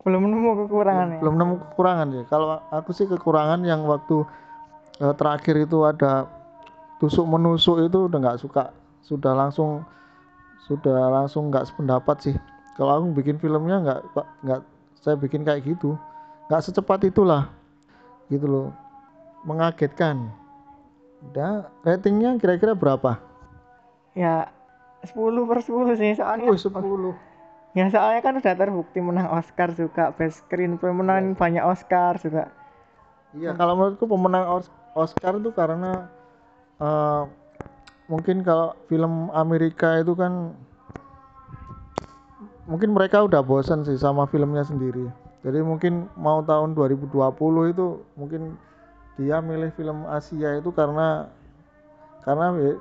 Belum 0.00 0.24
nemu 0.24 0.50
kekurangannya. 0.64 1.18
belum 1.20 1.36
nemu 1.36 1.54
kekurangan 1.68 2.08
ya? 2.16 2.22
Kalau 2.28 2.60
aku 2.72 2.90
sih 2.96 3.04
kekurangan 3.04 3.60
yang 3.64 3.84
waktu 3.84 4.24
eh, 5.00 5.14
terakhir 5.16 5.60
itu 5.60 5.84
ada 5.84 6.28
tusuk 7.00 7.24
menusuk 7.28 7.84
itu 7.84 8.08
udah 8.08 8.18
nggak 8.20 8.40
suka. 8.40 8.72
Sudah 9.04 9.36
langsung 9.36 9.84
sudah 10.64 11.08
langsung 11.12 11.52
nggak 11.52 11.68
sependapat 11.68 12.16
sih. 12.20 12.36
Kalau 12.76 13.00
aku 13.00 13.12
bikin 13.20 13.36
filmnya 13.36 13.80
nggak 13.84 14.00
nggak 14.44 14.60
saya 15.00 15.16
bikin 15.20 15.44
kayak 15.44 15.64
gitu. 15.64 15.96
Nggak 16.48 16.64
secepat 16.64 17.04
itulah 17.04 17.59
gitu 18.30 18.46
loh 18.46 18.66
mengagetkan 19.44 20.30
udah 21.30 21.68
ratingnya 21.84 22.40
kira-kira 22.40 22.72
berapa 22.72 23.20
Ya 24.16 24.50
10 25.06 25.46
per 25.46 25.62
10 25.62 25.94
sih 25.96 26.12
soalnya. 26.18 26.50
oh 26.50 26.58
10 26.58 27.12
Ya 27.70 27.86
soalnya 27.86 28.20
kan 28.26 28.34
udah 28.34 28.54
terbukti 28.58 28.98
menang 28.98 29.30
Oscar 29.30 29.70
juga, 29.70 30.10
best 30.10 30.42
screenplay 30.42 30.90
menang 30.90 31.38
banyak 31.38 31.62
Oscar 31.62 32.18
juga. 32.18 32.50
Iya, 33.30 33.54
kalau 33.54 33.78
menurutku 33.78 34.10
pemenang 34.10 34.58
Os- 34.58 34.74
Oscar 34.98 35.38
itu 35.38 35.54
karena 35.54 36.10
eh, 36.82 37.22
mungkin 38.10 38.42
kalau 38.42 38.74
film 38.90 39.30
Amerika 39.30 40.02
itu 40.02 40.18
kan 40.18 40.50
mungkin 42.66 42.90
mereka 42.90 43.22
udah 43.22 43.38
bosan 43.38 43.86
sih 43.86 43.94
sama 43.94 44.26
filmnya 44.26 44.66
sendiri. 44.66 45.06
Jadi 45.40 45.64
mungkin 45.64 46.08
mau 46.20 46.44
tahun 46.44 46.76
2020 46.76 47.72
itu 47.72 47.86
mungkin 48.16 48.60
dia 49.16 49.40
milih 49.40 49.72
film 49.72 50.04
Asia 50.08 50.60
itu 50.60 50.68
karena 50.72 51.28
karena 52.24 52.76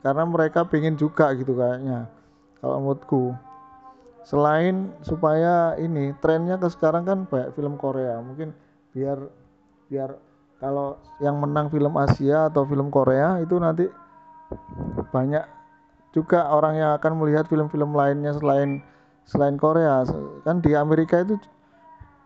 karena 0.00 0.22
mereka 0.24 0.64
pengen 0.64 0.96
juga 0.96 1.32
gitu 1.36 1.52
kayaknya. 1.52 2.08
Kalau 2.60 2.80
menurutku. 2.80 3.36
Selain 4.28 4.92
supaya 5.00 5.72
ini 5.80 6.12
trennya 6.20 6.60
ke 6.60 6.68
sekarang 6.68 7.08
kan 7.08 7.18
banyak 7.24 7.56
film 7.56 7.80
Korea, 7.80 8.20
mungkin 8.20 8.52
biar 8.92 9.24
biar 9.88 10.20
kalau 10.60 11.00
yang 11.22 11.40
menang 11.40 11.72
film 11.72 11.96
Asia 11.96 12.52
atau 12.52 12.68
film 12.68 12.92
Korea 12.92 13.40
itu 13.40 13.56
nanti 13.56 13.88
banyak 15.14 15.44
juga 16.12 16.50
orang 16.50 16.76
yang 16.76 16.90
akan 16.98 17.12
melihat 17.20 17.46
film-film 17.46 17.94
lainnya 17.94 18.34
selain 18.36 18.80
selain 19.28 19.60
Korea 19.60 20.02
kan 20.42 20.64
di 20.64 20.72
Amerika 20.72 21.20
itu 21.20 21.36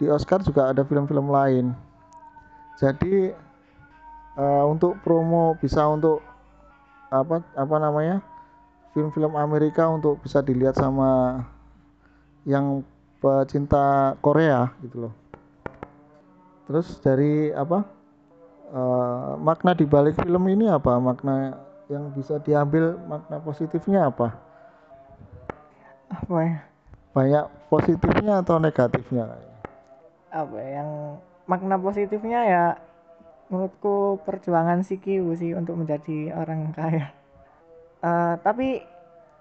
di 0.02 0.10
Oscar 0.10 0.42
juga 0.42 0.74
ada 0.74 0.82
film-film 0.82 1.30
lain 1.30 1.70
jadi 2.82 3.30
eh, 4.34 4.64
untuk 4.66 4.98
promo 5.06 5.54
bisa 5.62 5.86
untuk 5.86 6.18
apa 7.14 7.46
apa 7.54 7.76
namanya 7.78 8.18
film-film 8.90 9.38
Amerika 9.38 9.86
untuk 9.86 10.18
bisa 10.26 10.42
dilihat 10.42 10.74
sama 10.74 11.38
yang 12.42 12.82
pecinta 13.22 14.18
Korea 14.18 14.74
gitu 14.82 15.06
loh 15.06 15.14
Terus 16.72 16.88
dari 17.04 17.52
apa 17.52 17.84
eh, 18.72 19.30
makna 19.44 19.76
di 19.76 19.84
balik 19.84 20.16
film 20.16 20.48
ini 20.48 20.72
apa? 20.72 20.96
Makna 20.96 21.58
yang 21.92 22.08
bisa 22.16 22.40
diambil 22.40 22.96
makna 23.04 23.42
positifnya 23.44 24.08
apa? 24.08 24.32
Apa 26.08 26.36
ya? 26.40 26.56
Banyak 27.12 27.44
positifnya 27.68 28.40
atau 28.40 28.56
negatifnya? 28.56 29.51
Apa 30.32 30.56
ya, 30.56 30.80
yang 30.80 30.90
makna 31.44 31.76
positifnya 31.76 32.40
ya 32.42 32.64
menurutku 33.52 34.16
perjuangan 34.24 34.80
si 34.80 34.96
Kiwu 34.96 35.36
sih 35.36 35.52
untuk 35.52 35.76
menjadi 35.76 36.32
orang 36.32 36.72
kaya. 36.72 37.12
Eh, 38.00 38.34
tapi 38.40 38.80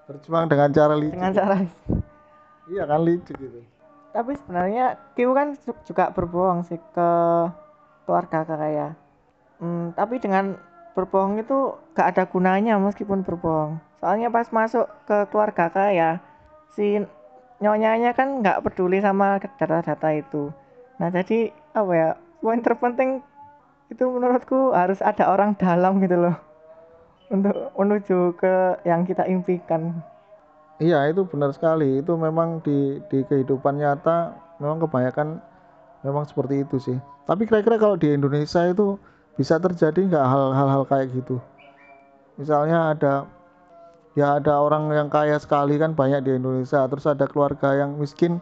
Berjuang 0.05 0.51
dengan 0.51 0.69
cara 0.69 0.93
licik. 0.93 1.15
dengan 1.15 1.31
cara 1.31 1.55
Iya 2.67 2.83
kan 2.85 3.01
licik 3.01 3.35
gitu. 3.39 3.59
tapi 4.11 4.35
sebenarnya 4.35 4.99
Kiwu 5.15 5.31
kan 5.31 5.55
ju- 5.55 5.81
juga 5.87 6.11
berbohong 6.11 6.67
sih 6.67 6.75
ke 6.91 7.09
keluarga 8.03 8.43
kaya. 8.43 8.87
Hmm, 9.57 9.95
tapi 9.95 10.19
dengan 10.19 10.59
berbohong 10.91 11.39
itu 11.39 11.71
gak 11.95 12.11
ada 12.11 12.23
gunanya 12.27 12.75
meskipun 12.75 13.23
berbohong. 13.23 13.79
Soalnya 14.03 14.27
pas 14.27 14.51
masuk 14.51 14.91
ke 15.07 15.29
keluarga 15.31 15.71
kaya, 15.71 16.19
si 16.75 16.99
nyonyanya 17.61 18.11
kan 18.11 18.41
nggak 18.41 18.65
peduli 18.65 18.99
sama 18.99 19.37
data-data 19.39 20.09
itu. 20.11 20.51
Nah 21.01 21.09
jadi 21.09 21.49
apa 21.73 21.91
ya 21.97 22.09
poin 22.45 22.61
terpenting 22.61 23.25
itu 23.89 24.05
menurutku 24.05 24.69
harus 24.69 25.01
ada 25.01 25.33
orang 25.33 25.57
dalam 25.57 25.97
gitu 25.97 26.29
loh 26.29 26.37
untuk 27.33 27.73
menuju 27.73 28.37
ke 28.37 28.77
yang 28.85 29.01
kita 29.01 29.25
impikan. 29.25 29.97
Iya 30.77 31.09
itu 31.09 31.25
benar 31.25 31.57
sekali. 31.57 32.05
Itu 32.05 32.21
memang 32.21 32.61
di 32.61 33.01
di 33.09 33.25
kehidupan 33.25 33.81
nyata 33.81 34.37
memang 34.61 34.77
kebanyakan 34.85 35.41
memang 36.05 36.29
seperti 36.29 36.61
itu 36.61 36.77
sih. 36.77 36.97
Tapi 37.25 37.49
kira-kira 37.49 37.81
kalau 37.81 37.97
di 37.97 38.13
Indonesia 38.13 38.61
itu 38.69 39.01
bisa 39.41 39.57
terjadi 39.57 40.05
nggak 40.05 40.25
hal- 40.29 40.53
hal-hal 40.53 40.83
kayak 40.85 41.09
gitu? 41.17 41.41
Misalnya 42.37 42.93
ada 42.93 43.25
ya 44.13 44.37
ada 44.37 44.53
orang 44.59 44.91
yang 44.93 45.09
kaya 45.09 45.39
sekali 45.41 45.81
kan 45.81 45.97
banyak 45.97 46.21
di 46.21 46.37
Indonesia. 46.37 46.85
Terus 46.85 47.05
ada 47.09 47.25
keluarga 47.25 47.73
yang 47.73 47.97
miskin 47.97 48.37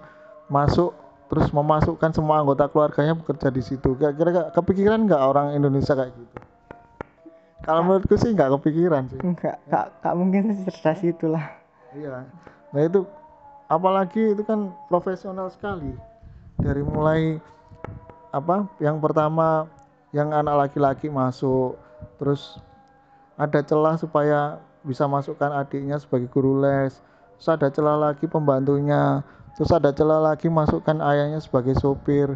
masuk 0.52 0.92
terus 1.30 1.54
memasukkan 1.54 2.10
semua 2.12 2.42
anggota 2.42 2.66
keluarganya 2.66 3.14
bekerja 3.14 3.54
di 3.54 3.62
situ. 3.62 3.94
Kira-kira 3.96 4.50
kepikiran 4.50 5.06
nggak 5.06 5.22
orang 5.22 5.54
Indonesia 5.54 5.94
kayak 5.94 6.12
gitu? 6.18 6.38
Kalau 7.62 7.86
menurutku 7.86 8.18
sih 8.18 8.34
nggak 8.34 8.50
kepikiran 8.60 9.06
sih. 9.14 9.20
Enggak, 9.22 9.62
gak, 9.70 9.94
gak 10.02 10.16
mungkin 10.18 10.58
cerdas 10.66 11.00
itulah. 11.06 11.46
Iya. 11.94 12.26
Nah 12.74 12.82
itu 12.82 13.06
apalagi 13.70 14.34
itu 14.34 14.42
kan 14.42 14.74
profesional 14.90 15.54
sekali. 15.54 15.94
Dari 16.58 16.82
mulai 16.82 17.38
apa? 18.34 18.66
Yang 18.82 18.98
pertama 19.00 19.70
yang 20.10 20.34
anak 20.34 20.68
laki-laki 20.68 21.14
masuk, 21.14 21.78
terus 22.18 22.58
ada 23.38 23.62
celah 23.62 23.96
supaya 24.02 24.58
bisa 24.82 25.06
masukkan 25.06 25.54
adiknya 25.54 26.02
sebagai 26.02 26.28
guru 26.34 26.58
les. 26.58 26.98
Terus 27.38 27.50
ada 27.54 27.68
celah 27.72 27.96
lagi 27.96 28.26
pembantunya, 28.26 29.22
terus 29.56 29.72
ada 29.74 29.94
celah 29.94 30.34
lagi 30.34 30.52
masukkan 30.52 30.98
ayahnya 31.02 31.40
sebagai 31.40 31.78
sopir. 31.78 32.36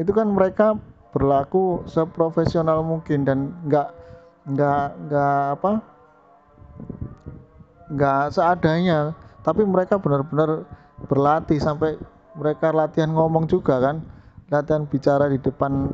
Itu 0.00 0.10
kan 0.14 0.30
mereka 0.32 0.78
berlaku 1.10 1.84
seprofesional 1.90 2.86
mungkin 2.86 3.26
dan 3.26 3.52
nggak 3.66 3.88
nggak 4.50 4.86
nggak 5.08 5.42
apa 5.58 5.72
nggak 7.90 8.24
seadanya. 8.32 9.12
Tapi 9.40 9.64
mereka 9.64 9.96
benar-benar 9.96 10.68
berlatih 11.08 11.58
sampai 11.58 11.96
mereka 12.36 12.70
latihan 12.70 13.10
ngomong 13.10 13.48
juga 13.50 13.80
kan 13.80 14.04
latihan 14.52 14.84
bicara 14.86 15.30
di 15.30 15.38
depan 15.40 15.90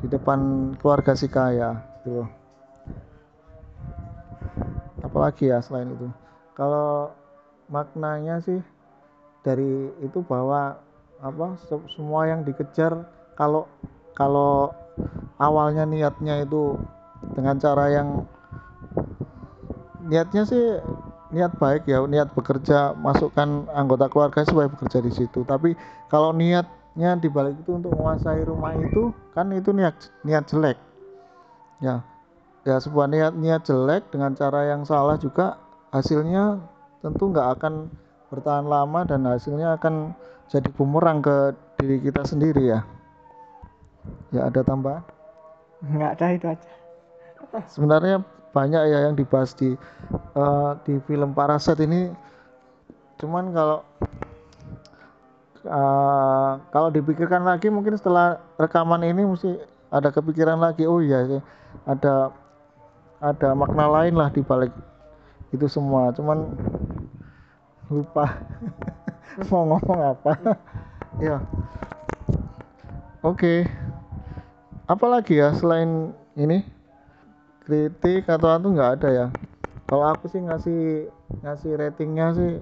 di 0.00 0.06
depan 0.08 0.72
keluarga 0.80 1.12
si 1.16 1.28
kaya 1.28 1.76
gitu 2.04 2.24
apalagi 5.04 5.52
ya 5.52 5.62
selain 5.62 5.94
itu. 5.94 6.08
Kalau 6.58 7.14
maknanya 7.70 8.42
sih 8.42 8.58
dari 9.44 9.92
itu 10.00 10.24
bahwa 10.24 10.80
apa 11.20 11.46
se- 11.68 11.88
semua 11.94 12.26
yang 12.26 12.42
dikejar 12.42 13.04
kalau 13.36 13.68
kalau 14.16 14.72
awalnya 15.38 15.84
niatnya 15.84 16.42
itu 16.42 16.80
dengan 17.36 17.60
cara 17.60 17.92
yang 17.92 18.08
niatnya 20.04 20.42
sih 20.48 20.64
niat 21.34 21.56
baik 21.58 21.88
ya 21.88 22.04
niat 22.04 22.30
bekerja 22.36 22.94
masukkan 22.94 23.66
anggota 23.74 24.06
keluarga 24.08 24.44
supaya 24.46 24.70
bekerja 24.70 25.00
di 25.02 25.12
situ. 25.12 25.42
Tapi 25.44 25.74
kalau 26.08 26.30
niatnya 26.30 27.18
dibalik 27.18 27.58
itu 27.58 27.74
untuk 27.74 27.92
menguasai 27.96 28.44
rumah 28.46 28.76
itu 28.78 29.10
kan 29.34 29.50
itu 29.52 29.74
niat 29.74 29.96
niat 30.22 30.44
jelek. 30.48 30.78
Ya 31.82 32.04
ya 32.64 32.80
sebuah 32.80 33.10
niat 33.12 33.32
niat 33.36 33.66
jelek 33.66 34.08
dengan 34.08 34.32
cara 34.32 34.72
yang 34.72 34.88
salah 34.88 35.20
juga 35.20 35.60
hasilnya 35.92 36.60
tentu 37.04 37.28
nggak 37.28 37.60
akan 37.60 37.92
bertahan 38.34 38.66
lama 38.66 39.06
dan 39.06 39.22
hasilnya 39.30 39.78
akan 39.78 40.10
jadi 40.50 40.68
bumerang 40.74 41.22
ke 41.22 41.54
diri 41.78 42.02
kita 42.02 42.26
sendiri 42.26 42.74
ya? 42.74 42.80
Ya 44.34 44.50
ada 44.50 44.60
tambahan? 44.66 45.06
Enggak 45.84 46.10
ada 46.18 46.26
itu 46.34 46.46
aja. 46.50 46.70
sebenarnya 47.70 48.18
banyak 48.50 48.82
ya 48.90 48.98
yang 49.10 49.14
dibahas 49.14 49.54
di 49.54 49.78
eh, 50.34 50.70
di 50.86 50.98
film 51.06 51.34
Parasite 51.34 51.82
ini. 51.86 52.10
Cuman 53.20 53.54
kalau 53.54 53.78
eh, 55.62 56.52
kalau 56.74 56.88
dipikirkan 56.90 57.46
lagi 57.46 57.70
mungkin 57.70 57.94
setelah 57.94 58.42
rekaman 58.58 59.06
ini 59.06 59.22
mesti 59.22 59.54
ada 59.94 60.10
kepikiran 60.10 60.58
lagi. 60.58 60.86
Oh 60.86 60.98
iya 60.98 61.26
sih, 61.26 61.40
ada 61.86 62.34
ada 63.22 63.48
makna 63.54 63.86
lain 63.88 64.14
lah 64.18 64.28
di 64.34 64.42
balik 64.42 64.74
itu 65.54 65.66
semua. 65.70 66.10
Cuman 66.14 66.50
lupa. 67.94 68.42
Mau 69.50 69.62
ngomong 69.66 70.00
apa? 70.14 70.32
Ya 71.22 71.38
oke. 73.24 73.64
Apalagi 74.84 75.40
ya 75.40 75.54
selain 75.56 76.12
ini? 76.36 76.66
Kritik 77.64 78.28
atau 78.28 78.52
itu 78.60 78.68
nggak 78.68 78.90
ada 79.00 79.08
ya? 79.08 79.26
Kalau 79.88 80.04
aku 80.12 80.28
sih 80.28 80.44
ngasih 80.44 81.08
ngasih 81.40 81.80
ratingnya 81.80 82.36
sih 82.36 82.52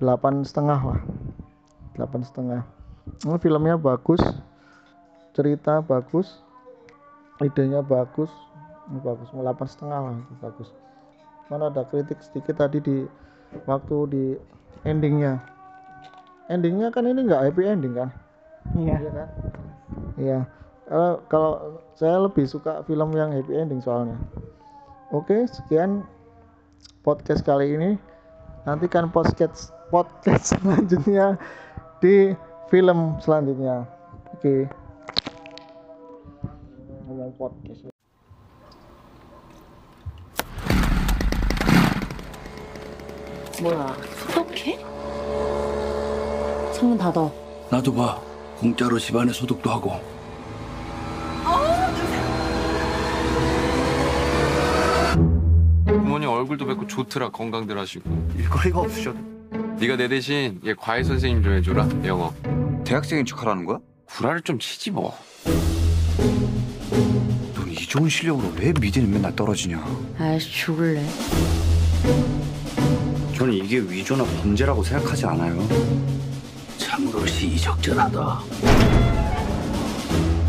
delapan 0.00 0.42
setengah 0.42 0.80
lah. 0.82 1.00
Delapan 1.94 2.20
setengah. 2.26 2.62
Ini 3.22 3.38
filmnya 3.38 3.78
bagus. 3.78 4.18
Cerita 5.38 5.78
bagus. 5.78 6.42
Idenya 7.38 7.78
bagus. 7.86 8.32
Ini 8.90 8.98
bagus. 8.98 9.30
Delapan 9.30 9.66
setengah 9.70 9.98
lah 10.02 10.14
itu 10.18 10.34
bagus. 10.42 10.68
Mana 11.46 11.70
ada 11.70 11.86
kritik 11.86 12.18
sedikit 12.18 12.58
tadi 12.58 12.82
di 12.82 12.96
waktu 13.64 13.96
di 14.10 14.24
endingnya 14.84 15.38
endingnya 16.50 16.90
kan 16.92 17.08
ini 17.08 17.24
nggak 17.24 17.42
happy 17.50 17.62
ending 17.64 17.94
kan 17.96 18.10
Iya. 18.72 18.96
Iya 18.96 19.10
kan? 19.12 19.28
Iya. 20.16 20.38
Kalau 20.84 21.12
kalau 21.28 21.52
saya 21.96 22.16
lebih 22.24 22.44
suka 22.48 22.80
film 22.88 23.12
yang 23.12 23.32
happy 23.32 23.52
ending 23.52 23.84
soalnya. 23.84 24.16
Oke, 25.12 25.44
sekian 25.48 26.04
podcast 27.04 27.44
kali 27.44 27.76
ini. 27.76 27.90
Nantikan 28.64 29.12
podcast 29.12 29.76
podcast 29.92 30.50
selanjutnya 30.56 31.36
di 32.00 32.32
film 32.72 33.20
selanjutnya. 33.20 33.84
Oke. 34.32 34.64
Ngomong 37.04 37.36
podcast. 37.36 37.93
뭐야 43.64 43.96
소독해? 44.18 44.76
창문 46.74 46.98
닫아 46.98 47.30
나도 47.70 47.94
봐. 47.94 48.20
공짜로 48.58 48.98
집안에 48.98 49.32
소독도 49.32 49.70
하고. 49.70 49.92
부모님 55.86 56.28
얼굴도 56.28 56.66
뵙고 56.66 56.86
좋더라 56.86 57.30
건강들 57.30 57.78
하시고 57.78 58.08
일거리가 58.38 58.80
없으셔도 58.80 59.18
네가 59.78 59.96
내 59.96 60.08
대신 60.08 60.60
얘 60.64 60.74
과외 60.74 61.02
선생님 61.02 61.42
좀 61.42 61.52
해줘라 61.54 61.88
영어 62.04 62.32
대학생인 62.84 63.24
척하라는 63.26 63.64
거야? 63.64 63.78
구라를 64.06 64.40
좀 64.42 64.58
치지 64.58 64.90
뭐 64.90 65.14
넌 67.54 67.68
이 67.70 67.74
좋은 67.76 68.08
실력으로 68.08 68.52
왜 68.58 68.72
미대는 68.80 69.10
맨날 69.10 69.34
떨어지냐? 69.36 69.82
아이씨 70.18 70.50
죽을래 70.50 71.04
저는 73.44 73.52
이게 73.62 73.78
위조나 73.78 74.24
범죄라고 74.24 74.82
생각하지 74.82 75.26
않아요. 75.26 75.68
참으로 76.78 77.26
시적절하다. 77.26 78.38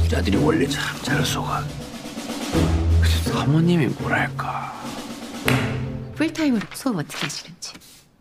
부자들이 0.02 0.38
원래 0.38 0.66
참 0.68 0.96
잘 1.04 1.26
속아. 1.26 1.62
사모님이 3.26 3.88
뭐랄까 3.88 4.74
풀타임으로 6.16 6.62
수업 6.74 6.96
어떻게 6.96 7.18
하시는지. 7.24 7.74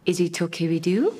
Is 0.09 0.21
it 0.21 0.43
okay 0.43 0.69
with 0.69 0.91
you? 0.91 1.15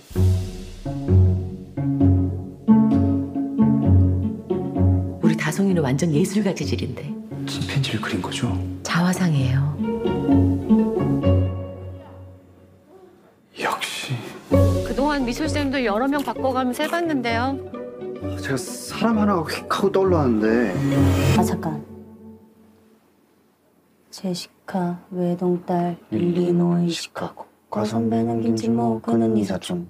우리 5.23 5.37
다송이는 5.37 5.81
완전 5.81 6.13
예술가 6.13 6.53
재질인데 6.53 7.15
침팬지를 7.47 8.01
그린 8.01 8.21
거죠? 8.21 8.61
자화상이에요. 8.83 9.84
미술쌤도 15.25 15.85
여러 15.85 16.07
명 16.07 16.23
바꿔가면서 16.23 16.85
해봤는데요. 16.85 17.59
제가 18.41 18.57
사람 18.57 19.19
하나가 19.19 19.43
휙 19.43 19.75
하고 19.75 19.91
떠올랐는데. 19.91 20.75
아 21.39 21.43
잠깐. 21.43 21.85
제시카 24.11 25.01
외동딸 25.11 25.97
일리노이 26.11 26.89
시카고 26.89 27.47
과선배는 27.71 28.43
김치모 28.43 29.01
그는 29.01 29.37
이사촌 29.37 29.89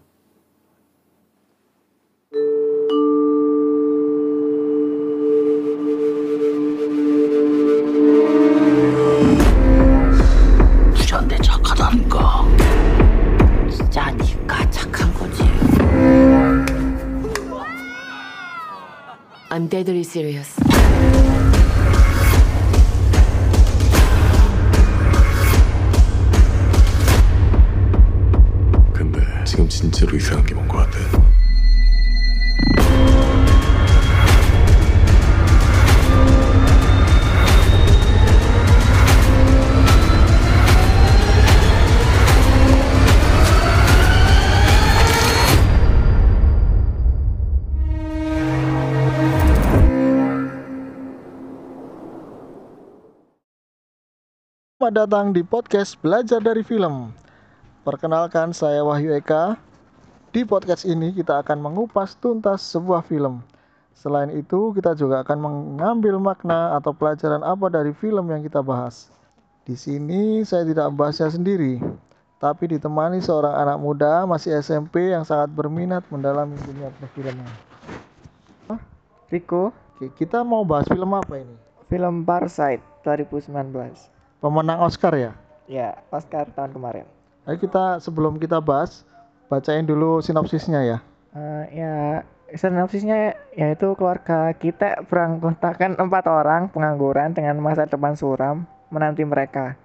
Selamat 54.95 55.11
datang 55.11 55.35
di 55.35 55.43
podcast 55.43 55.99
Belajar 55.99 56.39
dari 56.39 56.63
Film. 56.63 57.11
Perkenalkan 57.83 58.55
saya 58.55 58.79
Wahyu 58.87 59.11
Eka. 59.19 59.59
Di 60.31 60.47
podcast 60.47 60.87
ini 60.87 61.11
kita 61.11 61.43
akan 61.43 61.67
mengupas 61.67 62.15
tuntas 62.15 62.63
sebuah 62.63 63.03
film. 63.03 63.43
Selain 63.91 64.31
itu, 64.31 64.71
kita 64.71 64.95
juga 64.95 65.27
akan 65.27 65.39
mengambil 65.43 66.23
makna 66.23 66.79
atau 66.79 66.95
pelajaran 66.95 67.43
apa 67.43 67.75
dari 67.75 67.91
film 67.91 68.31
yang 68.31 68.47
kita 68.47 68.63
bahas. 68.63 69.11
Di 69.67 69.75
sini 69.75 70.47
saya 70.47 70.63
tidak 70.63 70.95
membahasnya 70.95 71.43
sendiri, 71.43 71.83
tapi 72.39 72.71
ditemani 72.71 73.19
seorang 73.19 73.67
anak 73.67 73.83
muda 73.83 74.23
masih 74.31 74.63
SMP 74.63 75.11
yang 75.11 75.27
sangat 75.27 75.51
berminat 75.51 76.07
mendalami 76.07 76.55
dunia 76.71 76.95
perfilman. 77.03 77.51
Riko 79.27 79.75
kita 80.15 80.47
mau 80.47 80.63
bahas 80.63 80.87
film 80.87 81.19
apa 81.19 81.43
ini? 81.43 81.59
film 81.91 82.23
Parasite 82.23 82.83
2019 83.03 84.14
Pemenang 84.45 84.85
Oscar 84.85 85.17
ya? 85.17 85.33
ya 85.65 85.97
Oscar 86.13 86.45
tahun 86.53 86.77
kemarin 86.77 87.09
Ayo 87.45 87.61
kita 87.61 88.01
sebelum 88.01 88.41
kita 88.41 88.57
bahas, 88.61 89.05
bacain 89.53 89.85
dulu 89.85 90.25
sinopsisnya 90.25 90.81
ya. 90.81 90.99
Eh, 91.37 91.65
ya 91.77 91.97
sinopsisnya 92.57 93.37
yaitu 93.53 93.93
keluarga 94.01 94.49
kita 94.57 95.05
beranggotakan 95.05 96.01
empat 96.01 96.25
orang 96.25 96.73
pengangguran 96.73 97.37
dengan 97.37 97.61
masa 97.61 97.85
depan 97.85 98.17
suram 98.17 98.65
menanti 98.89 99.29
mereka. 99.29 99.77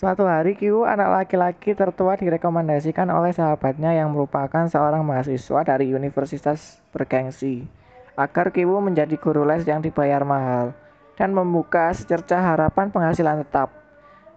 Suatu 0.00 0.24
hari 0.24 0.56
Kiwu 0.56 0.88
anak 0.88 1.20
laki-laki 1.20 1.76
tertua 1.76 2.16
direkomendasikan 2.16 3.12
oleh 3.12 3.36
sahabatnya 3.36 3.92
yang 3.92 4.16
merupakan 4.16 4.64
seorang 4.64 5.04
mahasiswa 5.04 5.60
dari 5.68 5.92
universitas 5.92 6.80
bergengsi 6.96 7.68
agar 8.16 8.56
Kiwu 8.56 8.80
menjadi 8.80 9.20
guru 9.20 9.44
les 9.44 9.68
yang 9.68 9.84
dibayar 9.84 10.24
mahal 10.24 10.72
dan 11.20 11.36
membuka 11.36 11.92
secerca 11.92 12.40
harapan 12.40 12.88
penghasilan 12.88 13.44
tetap. 13.44 13.81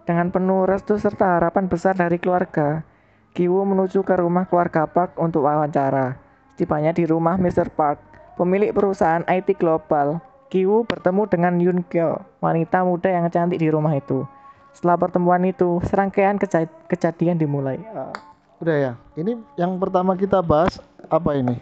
Dengan 0.06 0.30
penuh 0.30 0.70
restu 0.70 0.94
serta 1.02 1.34
harapan 1.34 1.66
besar 1.66 1.98
dari 1.98 2.22
keluarga, 2.22 2.86
Kiwu 3.34 3.66
menuju 3.66 4.06
ke 4.06 4.14
rumah 4.16 4.46
keluarga 4.46 4.86
Park 4.86 5.18
untuk 5.18 5.44
wawancara. 5.50 6.14
Setibanya 6.54 6.94
di 6.94 7.04
rumah 7.04 7.34
Mr. 7.34 7.74
Park, 7.74 7.98
pemilik 8.38 8.70
perusahaan 8.70 9.26
IT 9.26 9.58
global, 9.58 10.22
Kiwu 10.46 10.86
bertemu 10.86 11.22
dengan 11.26 11.58
Yun 11.58 11.82
Kyo, 11.90 12.22
wanita 12.38 12.86
muda 12.86 13.10
yang 13.10 13.26
cantik 13.34 13.58
di 13.58 13.66
rumah 13.66 13.98
itu. 13.98 14.22
Setelah 14.70 14.94
pertemuan 14.94 15.42
itu, 15.42 15.82
serangkaian 15.82 16.38
keja- 16.38 16.70
kejadian 16.86 17.36
dimulai. 17.42 17.82
Eh, 17.82 18.14
Udah 18.62 18.76
ya. 18.78 18.92
Ini 19.18 19.36
yang 19.58 19.76
pertama 19.76 20.14
kita 20.16 20.38
bahas 20.40 20.78
apa 21.10 21.34
ini? 21.34 21.58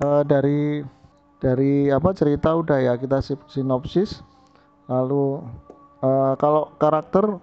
Eh, 0.00 0.22
dari 0.22 0.86
dari 1.42 1.90
apa 1.90 2.14
cerita 2.14 2.54
udah 2.56 2.78
ya 2.78 2.94
kita 2.94 3.20
sinopsis. 3.50 4.22
Lalu 4.86 5.42
eh, 6.00 6.32
kalau 6.38 6.72
karakter 6.78 7.36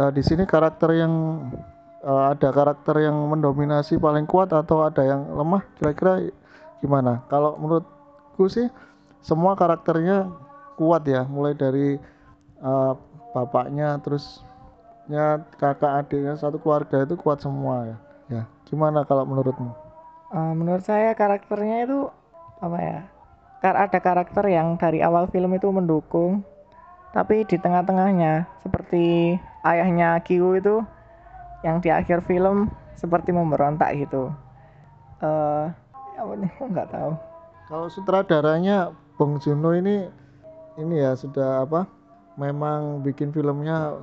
eh, 0.00 0.10
di 0.16 0.22
sini 0.28 0.44
karakter 0.48 0.90
yang 1.02 1.12
eh, 2.04 2.24
ada 2.32 2.48
karakter 2.54 2.96
yang 3.06 3.16
mendominasi 3.32 3.94
paling 4.00 4.26
kuat 4.32 4.50
atau 4.54 4.84
ada 4.88 5.02
yang 5.04 5.22
lemah 5.38 5.62
kira-kira 5.78 6.12
gimana? 6.82 7.22
Kalau 7.32 7.58
menurutku 7.60 8.44
sih 8.50 8.66
semua 9.22 9.52
karakternya 9.58 10.30
kuat 10.78 11.02
ya, 11.08 11.22
mulai 11.28 11.54
dari 11.58 11.98
eh, 12.62 12.92
bapaknya 13.34 13.98
terus 14.04 14.24
ya 15.10 15.40
kakak 15.60 15.92
adiknya 16.06 16.34
satu 16.38 16.58
keluarga 16.62 17.04
itu 17.06 17.14
kuat 17.18 17.38
semua 17.44 17.76
ya. 17.90 17.98
Ya, 18.28 18.42
gimana 18.68 19.04
kalau 19.08 19.24
menurutmu? 19.28 19.72
eh, 20.34 20.52
menurut 20.58 20.84
saya 20.84 21.10
karakternya 21.20 21.76
itu 21.88 21.98
apa 22.64 22.78
ya? 22.80 22.98
Kar- 23.62 23.80
ada 23.84 23.98
karakter 23.98 24.44
yang 24.56 24.68
dari 24.78 24.98
awal 25.02 25.26
film 25.32 25.50
itu 25.58 25.68
mendukung, 25.74 26.46
tapi 27.16 27.42
di 27.50 27.56
tengah-tengahnya 27.58 28.46
seperti 28.64 29.36
ayahnya 29.66 30.18
Kiwu 30.22 30.58
itu 30.58 30.84
yang 31.66 31.82
di 31.82 31.90
akhir 31.90 32.22
film 32.26 32.70
seperti 32.94 33.34
memberontak 33.34 33.94
gitu. 33.98 34.30
Eh, 35.22 35.64
nih? 36.18 36.52
Nggak 36.70 36.90
tahu. 36.94 37.12
Kalau 37.68 37.86
sutradaranya 37.90 38.94
Bong 39.18 39.42
Joon-ho 39.42 39.74
ini 39.74 40.06
ini 40.78 40.94
ya 41.02 41.18
sudah 41.18 41.66
apa? 41.66 41.86
Memang 42.38 43.02
bikin 43.02 43.34
filmnya 43.34 43.98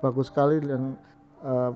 bagus 0.00 0.32
sekali 0.32 0.60
dan 0.64 0.96
eh, 1.44 1.70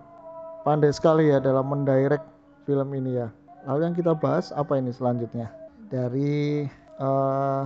pandai 0.64 0.92
sekali 0.92 1.29
ya 1.29 1.38
dalam 1.40 1.68
mendirect 1.68 2.25
film 2.64 2.88
ini 2.96 3.20
ya. 3.20 3.29
Lalu 3.68 3.92
yang 3.92 3.96
kita 3.96 4.12
bahas 4.16 4.51
apa 4.57 4.81
ini 4.81 4.90
selanjutnya? 4.90 5.53
Dari 5.92 6.64
eh, 6.96 7.62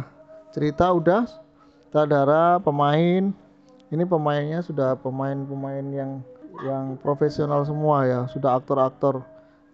cerita 0.51 0.91
udah, 0.91 1.23
sutradara, 1.87 2.59
pemain. 2.59 3.46
Ini 3.95 4.03
pemainnya 4.03 4.67
sudah 4.67 4.99
pemain-pemain 4.99 5.87
yang 5.95 6.11
yang 6.65 6.97
profesional 6.99 7.63
semua 7.63 8.09
ya, 8.09 8.21
sudah 8.33 8.59
aktor-aktor 8.59 9.23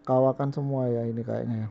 kawakan 0.04 0.50
semua 0.50 0.90
ya 0.90 1.06
ini 1.06 1.22
kayaknya 1.22 1.56
ya. 1.64 1.68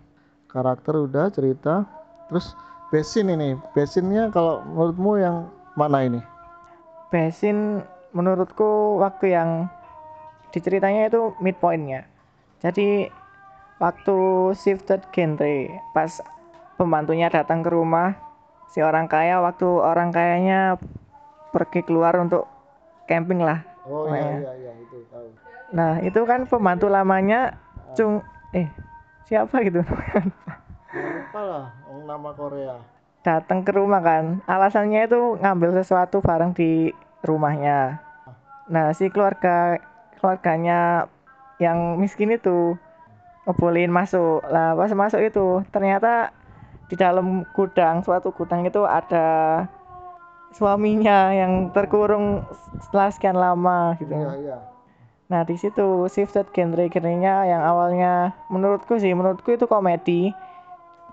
Karakter 0.50 1.08
udah 1.08 1.30
cerita, 1.32 1.88
terus 2.28 2.56
besin 2.90 3.32
ini, 3.32 3.56
besinnya 3.72 4.32
kalau 4.34 4.64
menurutmu 4.68 5.12
yang 5.20 5.48
mana 5.76 6.04
ini? 6.04 6.20
Besin 7.12 7.84
menurutku 8.12 9.00
waktu 9.00 9.36
yang 9.36 9.72
diceritanya 10.52 11.08
itu 11.08 11.32
midpointnya. 11.40 12.08
Jadi 12.60 13.08
waktu 13.80 14.18
shifted 14.56 15.02
genre 15.16 15.56
pas 15.96 16.22
pembantunya 16.76 17.32
datang 17.32 17.66
ke 17.66 17.70
rumah 17.72 18.14
si 18.70 18.80
orang 18.84 19.10
kaya 19.10 19.42
waktu 19.42 19.66
orang 19.66 20.14
kayanya 20.14 20.78
pergi 21.52 21.84
keluar 21.84 22.16
untuk 22.18 22.48
camping 23.06 23.44
lah. 23.44 23.64
Oh 23.86 24.08
iya, 24.08 24.18
iya 24.18 24.32
iya, 24.40 24.52
iya 24.56 24.72
itu 24.80 24.98
tahu. 25.12 25.28
Nah 25.76 26.00
itu 26.04 26.22
kan 26.24 26.48
pembantu 26.48 26.88
lamanya 26.88 27.60
Cung 27.96 28.24
eh 28.56 28.68
siapa 29.28 29.64
gitu 29.64 29.80
Lupa 30.92 31.40
lah, 31.40 31.66
nama 32.04 32.32
Korea. 32.36 32.76
datang 33.22 33.62
ke 33.62 33.70
rumah 33.70 34.02
kan 34.02 34.42
alasannya 34.50 35.06
itu 35.06 35.38
ngambil 35.38 35.78
sesuatu 35.78 36.26
barang 36.26 36.58
di 36.58 36.90
rumahnya 37.22 38.02
nah 38.66 38.90
si 38.98 39.14
keluarga 39.14 39.78
keluarganya 40.18 41.06
yang 41.62 42.02
miskin 42.02 42.34
itu 42.34 42.74
ngebolehin 43.46 43.94
masuk 43.94 44.42
lah 44.50 44.74
pas 44.74 44.90
masuk 44.98 45.22
itu 45.22 45.62
ternyata 45.70 46.34
di 46.90 46.98
dalam 46.98 47.46
gudang 47.54 48.02
suatu 48.02 48.34
gudang 48.34 48.66
itu 48.66 48.82
ada 48.90 49.70
suaminya 50.52 51.32
yang 51.32 51.72
terkurung 51.72 52.44
setelah 52.84 53.10
sekian 53.10 53.38
lama 53.38 53.96
gitu 53.98 54.12
Iya 54.12 54.32
iya. 54.38 54.58
Nah 55.32 55.48
di 55.48 55.56
situ 55.56 56.12
shifted 56.12 56.52
genre 56.52 56.86
genrenya 56.92 57.48
yang 57.48 57.64
awalnya 57.64 58.36
menurutku 58.52 59.00
sih 59.00 59.16
menurutku 59.16 59.56
itu 59.56 59.64
komedi 59.64 60.36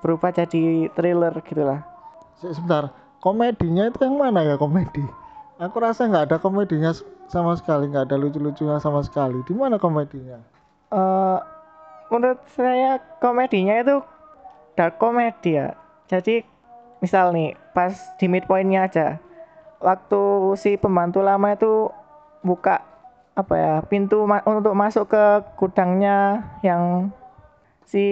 berubah 0.03 0.31
jadi 0.31 0.90
thriller 0.90 1.35
gitulah. 1.42 1.83
Se- 2.38 2.55
Sebentar, 2.55 2.90
komedinya 3.18 3.87
itu 3.87 3.98
yang 4.03 4.18
mana 4.18 4.42
ya 4.42 4.55
komedi? 4.55 5.03
Aku 5.59 5.79
rasa 5.79 6.07
nggak 6.07 6.31
ada 6.31 6.37
komedinya 6.38 6.94
sama 7.27 7.55
sekali, 7.59 7.90
nggak 7.90 8.11
ada 8.11 8.16
lucu-lucunya 8.18 8.79
sama 8.79 9.03
sekali. 9.03 9.42
Di 9.42 9.55
mana 9.55 9.79
komedinya? 9.79 10.38
eh 10.88 11.38
menurut 12.09 12.40
saya 12.57 12.96
komedinya 13.20 13.74
itu 13.79 14.01
dark 14.74 14.98
comedy 14.98 15.59
ya. 15.59 15.74
Jadi 16.09 16.42
misal 16.98 17.31
nih 17.31 17.55
pas 17.70 17.94
di 18.18 18.27
midpointnya 18.27 18.87
aja 18.87 19.07
waktu 19.79 20.23
si 20.59 20.75
pembantu 20.75 21.23
lama 21.23 21.55
itu 21.55 21.91
buka 22.43 22.83
apa 23.38 23.55
ya 23.55 23.75
pintu 23.87 24.27
ma- 24.27 24.43
untuk 24.43 24.75
masuk 24.75 25.14
ke 25.14 25.25
gudangnya 25.55 26.43
yang 26.67 27.14
si 27.87 28.05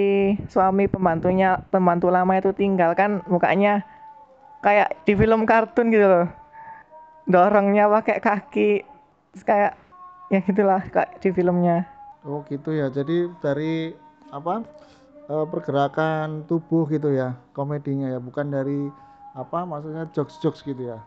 suami 0.47 0.87
pembantunya 0.87 1.61
pembantu 1.69 2.09
lama 2.09 2.39
itu 2.39 2.55
tinggal 2.55 2.95
kan 2.95 3.21
mukanya 3.27 3.83
kayak 4.63 4.95
di 5.05 5.13
film 5.19 5.45
kartun 5.45 5.91
gitu 5.91 6.07
loh 6.07 6.29
dorongnya 7.27 7.91
pakai 7.91 8.23
kaki 8.23 8.71
terus 9.35 9.45
kayak 9.45 9.73
ya 10.31 10.41
gitulah 10.47 10.83
kayak 10.91 11.19
di 11.19 11.31
filmnya 11.35 11.87
Oh 12.27 12.43
gitu 12.51 12.75
ya. 12.75 12.91
Jadi 12.91 13.31
dari 13.39 13.95
apa 14.35 14.67
eh, 15.31 15.47
pergerakan 15.47 16.43
tubuh 16.51 16.91
gitu 16.91 17.15
ya 17.15 17.39
komedinya 17.55 18.11
ya, 18.11 18.19
bukan 18.19 18.51
dari 18.51 18.91
apa 19.39 19.63
maksudnya 19.63 20.11
jokes-jokes 20.11 20.67
gitu 20.67 20.91
ya. 20.91 20.99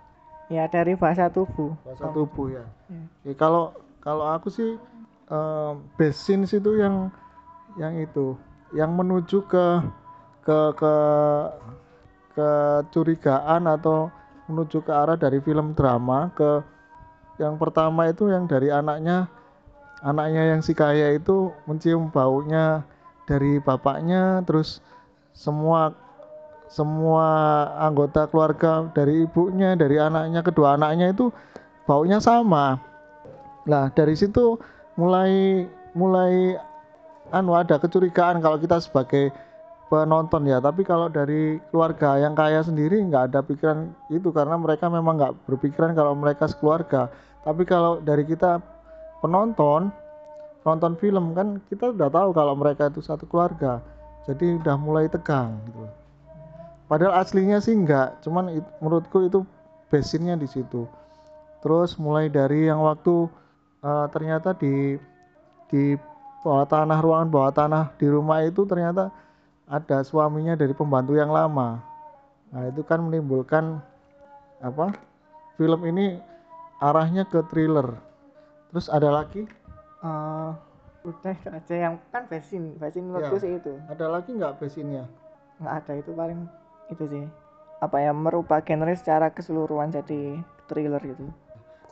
Ya 0.49 0.65
dari 0.67 0.97
bahasa 0.97 1.29
tubuh 1.29 1.77
Bahasa 1.85 2.09
tubuh 2.11 2.51
ya. 2.51 2.65
Hmm. 2.89 3.07
Ya, 3.23 3.33
kalau 3.37 3.71
kalau 4.01 4.25
aku 4.27 4.49
sih 4.49 4.75
eh, 5.29 5.71
best 5.95 6.25
scenes 6.25 6.51
itu 6.51 6.75
yang 6.75 7.13
yang 7.77 7.95
itu, 8.01 8.35
yang 8.73 8.91
menuju 8.97 9.45
ke 9.45 9.65
ke 10.43 10.59
ke 10.73 10.95
kecurigaan 12.33 13.69
atau 13.69 14.09
menuju 14.49 14.81
ke 14.81 14.89
arah 14.89 15.13
dari 15.19 15.37
film 15.43 15.77
drama 15.77 16.33
ke 16.33 16.65
yang 17.37 17.55
pertama 17.61 18.09
itu 18.09 18.27
yang 18.33 18.49
dari 18.49 18.73
anaknya 18.73 19.29
anaknya 20.01 20.55
yang 20.55 20.61
si 20.65 20.73
kaya 20.73 21.13
itu 21.13 21.53
mencium 21.69 22.09
baunya 22.09 22.83
dari 23.29 23.61
bapaknya 23.61 24.41
terus 24.47 24.81
semua 25.35 25.93
semua 26.69 27.25
anggota 27.81 28.29
keluarga 28.29 28.87
dari 28.93 29.25
ibunya 29.25 29.73
dari 29.73 29.97
anaknya 29.97 30.45
kedua 30.45 30.77
anaknya 30.77 31.11
itu 31.11 31.33
baunya 31.89 32.21
sama 32.21 32.77
Nah, 33.69 33.93
dari 33.93 34.17
situ 34.17 34.57
mulai 34.97 35.63
mulai 35.93 36.57
anu 37.29 37.53
ada 37.53 37.77
kecurigaan 37.77 38.41
kalau 38.41 38.57
kita 38.57 38.81
sebagai 38.81 39.29
penonton 39.93 40.49
ya. 40.49 40.57
Tapi 40.57 40.81
kalau 40.81 41.05
dari 41.05 41.61
keluarga 41.69 42.17
yang 42.17 42.33
kaya 42.33 42.65
sendiri 42.65 42.97
nggak 43.05 43.33
ada 43.33 43.39
pikiran 43.45 43.93
itu 44.09 44.33
karena 44.33 44.57
mereka 44.57 44.89
memang 44.89 45.21
nggak 45.21 45.35
berpikiran 45.45 45.93
kalau 45.93 46.17
mereka 46.17 46.49
sekeluarga. 46.49 47.13
Tapi 47.45 47.63
kalau 47.69 48.01
dari 48.01 48.25
kita 48.25 48.57
penonton 49.21 49.93
nonton 50.67 50.93
film 50.99 51.33
kan 51.33 51.61
kita 51.71 51.95
udah 51.95 52.09
tahu 52.11 52.29
kalau 52.35 52.53
mereka 52.57 52.89
itu 52.89 53.05
satu 53.05 53.29
keluarga. 53.29 53.85
Jadi 54.25 54.61
udah 54.61 54.75
mulai 54.77 55.05
tegang 55.09 55.57
gitu. 55.69 55.85
Padahal 56.89 57.21
aslinya 57.21 57.61
sih 57.61 57.77
enggak, 57.77 58.17
cuman 58.25 58.49
it- 58.49 58.73
menurutku 58.81 59.21
itu 59.21 59.45
basinnya 59.87 60.33
di 60.33 60.49
situ. 60.49 60.89
Terus 61.61 61.95
mulai 61.95 62.27
dari 62.27 62.65
yang 62.65 62.81
waktu 62.81 63.29
eh, 63.79 64.05
ternyata 64.11 64.57
di 64.57 64.97
di 65.69 65.93
bawah 66.41 66.65
tanah 66.65 66.99
ruangan 66.99 67.29
bawah 67.29 67.53
tanah 67.53 67.83
di 67.95 68.09
rumah 68.09 68.41
itu 68.41 68.65
ternyata 68.65 69.13
ada 69.69 70.01
suaminya 70.01 70.57
dari 70.57 70.73
pembantu 70.73 71.13
yang 71.13 71.29
lama. 71.29 71.77
Nah, 72.49 72.63
itu 72.65 72.81
kan 72.81 73.05
menimbulkan 73.05 73.77
apa? 74.59 74.89
Film 75.55 75.85
ini 75.85 76.17
arahnya 76.81 77.21
ke 77.23 77.45
thriller. 77.53 77.93
Terus 78.73 78.89
ada 78.89 79.13
lagi? 79.13 79.45
Eh, 80.01 80.51
udah 81.05 81.37
aja 81.53 81.75
yang 81.75 81.95
kan 82.09 82.25
basin 82.27 82.75
basin 82.75 83.07
menurutku 83.07 83.37
Ya. 83.37 83.43
sih 83.45 83.51
itu 83.55 83.73
Ada 83.87 84.05
lagi 84.09 84.35
nggak 84.35 84.57
basinnya? 84.59 85.05
nggak 85.59 85.73
ada 85.83 85.93
itu 85.95 86.11
paling 86.11 86.39
itu 86.89 87.05
sih 87.09 87.25
apa 87.79 87.97
ya 88.03 88.11
merubah 88.11 88.59
genre 88.59 88.91
secara 88.91 89.31
keseluruhan 89.31 89.93
jadi 89.93 90.43
thriller 90.67 91.01
gitu 91.01 91.31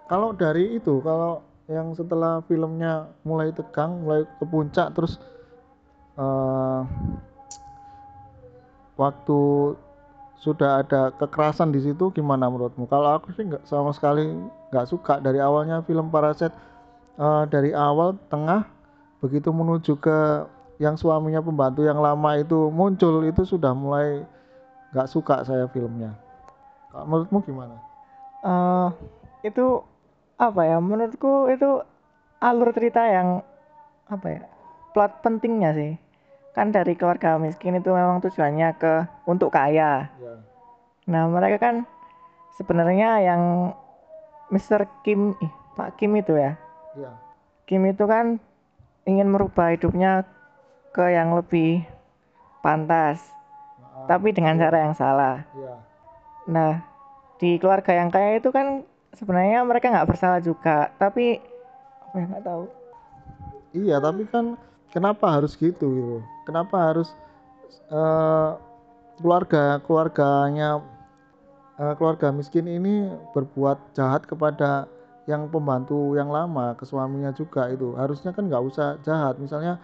Kalau 0.07 0.31
dari 0.31 0.79
itu, 0.79 1.03
kalau 1.03 1.43
yang 1.67 1.91
setelah 1.91 2.39
filmnya 2.47 3.12
mulai 3.27 3.51
tegang, 3.51 4.07
mulai 4.07 4.23
ke 4.23 4.45
puncak, 4.47 4.95
terus 4.95 5.19
eh, 6.15 6.81
waktu 8.95 9.39
sudah 10.39 10.79
ada 10.79 11.12
kekerasan 11.12 11.75
di 11.75 11.83
situ, 11.83 12.07
gimana 12.15 12.47
menurutmu? 12.47 12.88
Kalau 12.88 13.19
aku 13.19 13.36
sih 13.36 13.51
nggak 13.51 13.67
sama 13.67 13.91
sekali 13.91 14.31
nggak 14.71 14.88
suka 14.88 15.19
dari 15.19 15.43
awalnya 15.43 15.83
film 15.83 16.07
Parasite 16.07 16.55
eh, 17.19 17.43
dari 17.51 17.75
awal, 17.75 18.15
tengah, 18.31 18.63
begitu 19.19 19.51
menuju 19.51 19.99
ke 19.99 20.47
yang 20.79 20.95
suaminya 20.95 21.43
pembantu 21.43 21.83
yang 21.83 21.99
lama 21.99 22.38
itu 22.39 22.71
muncul 22.71 23.27
itu 23.27 23.43
sudah 23.43 23.75
mulai 23.75 24.23
nggak 24.89 25.08
suka 25.08 25.43
saya 25.43 25.67
filmnya. 25.67 26.15
Kalau 26.89 27.06
menurutmu 27.06 27.39
gimana? 27.43 27.76
eh 28.38 28.89
itu 29.43 29.82
apa 30.38 30.62
ya 30.63 30.78
menurutku 30.78 31.50
itu 31.50 31.82
alur 32.38 32.69
cerita 32.69 33.02
yang 33.02 33.41
apa 34.06 34.28
ya 34.30 34.41
plot 34.93 35.26
pentingnya 35.26 35.73
sih 35.73 35.97
kan 36.54 36.69
dari 36.69 36.93
keluarga 36.93 37.36
miskin 37.36 37.76
itu 37.76 37.89
memang 37.89 38.21
tujuannya 38.21 38.78
ke 38.78 38.93
untuk 39.26 39.50
kaya 39.50 40.06
Ya. 40.15 40.34
nah 41.06 41.26
mereka 41.26 41.58
kan 41.60 41.76
sebenarnya 42.56 43.26
yang 43.26 43.73
Mr. 44.47 44.86
Kim 45.02 45.34
ih, 45.38 45.52
Pak 45.73 45.97
Kim 45.97 46.13
itu 46.13 46.38
ya 46.38 46.54
Iya. 46.93 47.12
Kim 47.65 47.84
itu 47.84 48.06
kan 48.06 48.38
ingin 49.04 49.28
merubah 49.28 49.73
hidupnya 49.73 50.23
ke 50.93 51.10
yang 51.10 51.34
lebih 51.34 51.84
pantas 52.62 53.17
tapi 54.07 54.31
dengan 54.31 54.55
cara 54.57 54.87
yang 54.87 54.95
salah 54.95 55.43
Iya. 55.53 55.75
Nah, 56.47 56.79
di 57.37 57.59
keluarga 57.59 57.91
yang 57.91 58.09
kaya 58.09 58.39
itu 58.39 58.49
kan 58.55 58.87
sebenarnya 59.13 59.61
mereka 59.67 59.91
nggak 59.91 60.07
bersalah 60.07 60.39
juga, 60.39 60.89
tapi 60.95 61.43
apa 62.07 62.15
ya 62.15 62.25
nggak 62.31 62.45
tahu. 62.47 62.63
Iya, 63.75 63.95
tapi 63.99 64.23
kan 64.31 64.55
kenapa 64.95 65.27
harus 65.27 65.59
gitu 65.59 65.85
gitu? 65.91 66.17
Kenapa 66.47 66.91
harus 66.91 67.11
eh, 67.91 68.51
keluarga 69.19 69.83
keluarganya 69.83 70.79
eh, 71.75 71.93
keluarga 71.99 72.31
miskin 72.31 72.65
ini 72.65 73.11
berbuat 73.35 73.91
jahat 73.91 74.23
kepada 74.23 74.87
yang 75.27 75.51
pembantu 75.51 76.15
yang 76.15 76.31
lama 76.31 76.71
ke 76.79 76.87
suaminya 76.87 77.35
juga 77.35 77.67
itu 77.67 77.91
harusnya 77.99 78.31
kan 78.31 78.47
nggak 78.47 78.63
usah 78.63 78.95
jahat 79.03 79.35
misalnya 79.35 79.75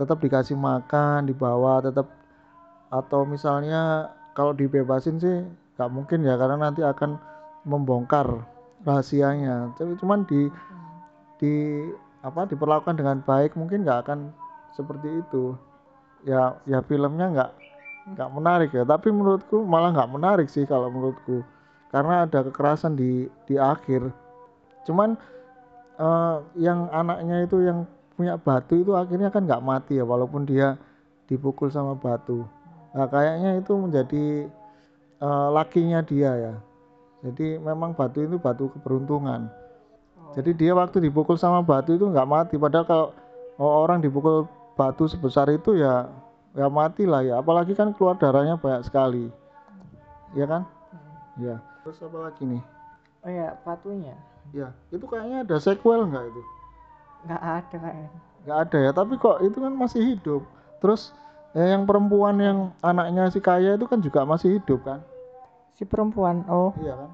tetap 0.00 0.16
dikasih 0.24 0.56
makan 0.56 1.28
dibawa 1.28 1.84
tetap 1.84 2.08
atau 2.90 3.22
misalnya 3.22 4.10
kalau 4.34 4.50
dibebasin 4.54 5.16
sih 5.22 5.46
nggak 5.78 5.90
mungkin 5.94 6.26
ya 6.26 6.34
karena 6.34 6.68
nanti 6.68 6.82
akan 6.82 7.16
membongkar 7.64 8.26
rahasianya. 8.84 9.72
Tapi 9.78 9.94
cuman 10.02 10.26
di 10.26 10.50
di 11.40 11.54
apa 12.20 12.44
diperlakukan 12.44 13.00
dengan 13.00 13.24
baik 13.24 13.56
mungkin 13.56 13.86
nggak 13.86 14.06
akan 14.06 14.34
seperti 14.74 15.22
itu. 15.22 15.54
Ya 16.26 16.58
ya 16.68 16.84
filmnya 16.84 17.32
nggak 17.32 17.50
nggak 18.18 18.30
menarik 18.34 18.70
ya. 18.74 18.82
Tapi 18.84 19.08
menurutku 19.14 19.62
malah 19.62 19.94
nggak 19.94 20.10
menarik 20.10 20.48
sih 20.50 20.66
kalau 20.66 20.90
menurutku. 20.90 21.46
Karena 21.94 22.26
ada 22.26 22.42
kekerasan 22.44 22.98
di 22.98 23.30
di 23.46 23.54
akhir. 23.56 24.10
Cuman 24.84 25.14
eh, 25.96 26.36
yang 26.58 26.90
anaknya 26.90 27.46
itu 27.46 27.62
yang 27.62 27.86
punya 28.18 28.36
batu 28.36 28.76
itu 28.76 28.92
akhirnya 28.92 29.32
kan 29.32 29.48
nggak 29.48 29.64
mati 29.64 29.96
ya 29.96 30.04
walaupun 30.04 30.44
dia 30.44 30.76
dipukul 31.24 31.72
sama 31.72 31.96
batu 31.96 32.44
nah 32.90 33.06
kayaknya 33.06 33.60
itu 33.62 33.72
menjadi 33.76 34.24
eh, 35.20 35.48
lakinya 35.54 36.00
dia 36.02 36.32
ya. 36.36 36.54
Jadi 37.20 37.60
memang 37.60 37.92
batu 37.92 38.24
itu 38.24 38.40
batu 38.40 38.72
keberuntungan. 38.72 39.52
Jadi 40.32 40.54
dia 40.54 40.72
waktu 40.72 41.02
dipukul 41.02 41.36
sama 41.36 41.60
batu 41.60 41.98
itu 41.98 42.06
nggak 42.06 42.28
mati. 42.28 42.54
Padahal 42.56 42.86
kalau 42.86 43.06
orang 43.58 44.00
dipukul 44.00 44.48
batu 44.78 45.04
sebesar 45.10 45.50
itu 45.52 45.76
ya 45.76 46.08
ya 46.56 46.66
mati 46.72 47.04
lah 47.04 47.20
ya. 47.20 47.42
Apalagi 47.42 47.76
kan 47.76 47.92
keluar 47.92 48.16
darahnya 48.16 48.56
banyak 48.56 48.88
sekali. 48.88 49.28
Ya 50.32 50.46
kan? 50.48 50.62
Ya 51.36 51.60
terus 51.82 52.00
apa 52.04 52.18
lagi 52.30 52.42
nih? 52.46 52.62
Oh 53.20 53.30
ya, 53.30 53.52
batunya. 53.66 54.16
ya 54.50 54.72
itu 54.88 55.04
kayaknya 55.04 55.44
ada 55.44 55.56
sequel 55.60 56.08
nggak 56.08 56.24
itu? 56.24 56.42
Nggak 57.28 57.42
ada. 57.42 57.76
Kayaknya. 57.76 58.10
nggak 58.46 58.58
ada 58.64 58.78
ya. 58.80 58.90
Tapi 58.96 59.12
kok 59.20 59.38
itu 59.44 59.58
kan 59.60 59.72
masih 59.76 60.00
hidup. 60.14 60.42
Terus 60.80 61.12
ya 61.56 61.74
yang 61.74 61.82
perempuan 61.88 62.38
yang 62.38 62.58
anaknya 62.80 63.26
si 63.30 63.42
kaya 63.42 63.74
itu 63.74 63.86
kan 63.90 63.98
juga 63.98 64.22
masih 64.22 64.58
hidup 64.58 64.82
kan 64.86 65.00
Si 65.80 65.88
perempuan. 65.88 66.44
Oh, 66.44 66.76
iya 66.84 66.92
kan 66.92 67.10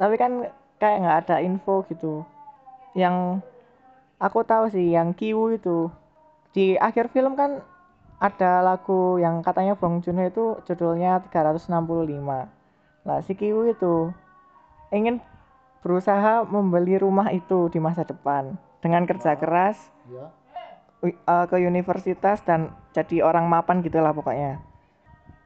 tapi 0.00 0.16
kan 0.16 0.48
kayak 0.80 0.98
nggak 1.04 1.18
ada 1.28 1.36
info 1.44 1.84
gitu. 1.92 2.24
Yang 2.96 3.44
aku 4.16 4.40
tahu 4.48 4.72
sih 4.72 4.96
yang 4.96 5.12
Kiwu 5.12 5.60
itu 5.60 5.92
di 6.56 6.80
akhir 6.80 7.12
film 7.12 7.36
kan 7.36 7.60
ada 8.16 8.64
lagu 8.64 9.20
yang 9.20 9.44
katanya 9.44 9.76
Bong 9.76 10.00
Joon 10.00 10.24
Ho 10.24 10.24
itu 10.24 10.44
judulnya 10.64 11.20
365. 11.28 11.68
Nah, 13.04 13.18
si 13.20 13.32
Kiwu 13.36 13.68
itu 13.68 14.08
ingin 14.88 15.20
berusaha 15.84 16.48
membeli 16.48 16.96
rumah 16.96 17.28
itu 17.28 17.68
di 17.68 17.76
masa 17.76 18.08
depan 18.08 18.56
dengan 18.80 19.04
kerja 19.04 19.36
keras 19.36 19.76
ya 20.08 20.32
eh, 21.04 21.46
ke 21.48 21.56
universitas 21.60 22.44
dan 22.44 22.72
jadi 22.92 23.24
orang 23.24 23.48
mapan 23.48 23.80
gitulah 23.80 24.12
pokoknya. 24.12 24.60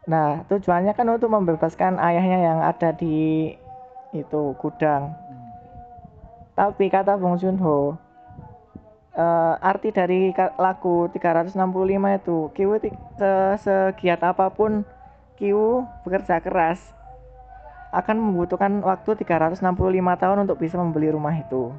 Nah, 0.04 0.44
tujuannya 0.52 0.92
kan 0.92 1.08
untuk 1.08 1.32
membebaskan 1.32 1.96
ayahnya 1.96 2.38
yang 2.44 2.60
ada 2.60 2.92
di 2.92 3.52
itu 4.12 4.42
gudang. 4.60 5.16
Tapi 6.54 6.86
kata 6.86 7.18
Bong 7.18 7.40
Joon 7.40 7.58
Ho, 7.58 7.96
eh, 9.16 9.54
arti 9.58 9.90
dari 9.90 10.30
lagu 10.60 11.08
365 11.10 12.14
itu, 12.14 12.52
Kiwu 12.52 12.74
segiat 13.58 14.20
apa 14.22 14.52
pun 14.52 14.84
Kiwu 15.34 15.82
bekerja 16.06 16.38
keras 16.38 16.94
akan 17.94 18.18
membutuhkan 18.18 18.82
waktu 18.82 19.22
365 19.22 20.18
tahun 20.18 20.38
untuk 20.44 20.58
bisa 20.58 20.74
membeli 20.74 21.14
rumah 21.14 21.34
itu. 21.34 21.70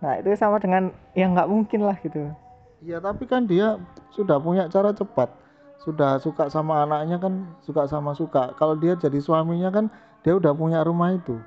Nah, 0.00 0.16
itu 0.16 0.32
sama 0.34 0.56
dengan 0.58 0.88
yang 1.12 1.36
nggak 1.36 1.50
mungkin 1.50 1.84
lah 1.84 1.96
gitu. 2.00 2.32
Iya 2.78 3.02
tapi 3.02 3.26
kan 3.26 3.42
dia 3.42 3.74
sudah 4.14 4.38
punya 4.38 4.70
cara 4.70 4.94
cepat 4.94 5.34
sudah 5.82 6.18
suka 6.22 6.46
sama 6.50 6.82
anaknya 6.86 7.18
kan 7.18 7.46
suka 7.62 7.86
sama 7.86 8.14
suka 8.14 8.54
kalau 8.58 8.74
dia 8.74 8.94
jadi 8.98 9.18
suaminya 9.18 9.70
kan 9.70 9.86
dia 10.22 10.34
udah 10.34 10.50
punya 10.54 10.82
rumah 10.82 11.14
itu 11.14 11.38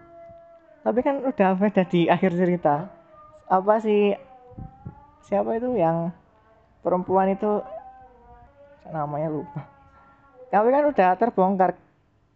Tapi 0.81 0.99
kan 1.05 1.21
udah 1.21 1.49
beda 1.61 1.85
di 1.85 2.09
akhir 2.09 2.33
cerita. 2.33 2.89
Apa 3.45 3.77
sih 3.77 4.17
siapa 5.21 5.53
itu 5.53 5.77
yang 5.77 6.09
perempuan 6.81 7.29
itu 7.29 7.61
namanya 8.89 9.29
lupa. 9.29 9.61
Tapi 10.49 10.67
kan 10.73 10.83
udah 10.89 11.09
terbongkar 11.21 11.77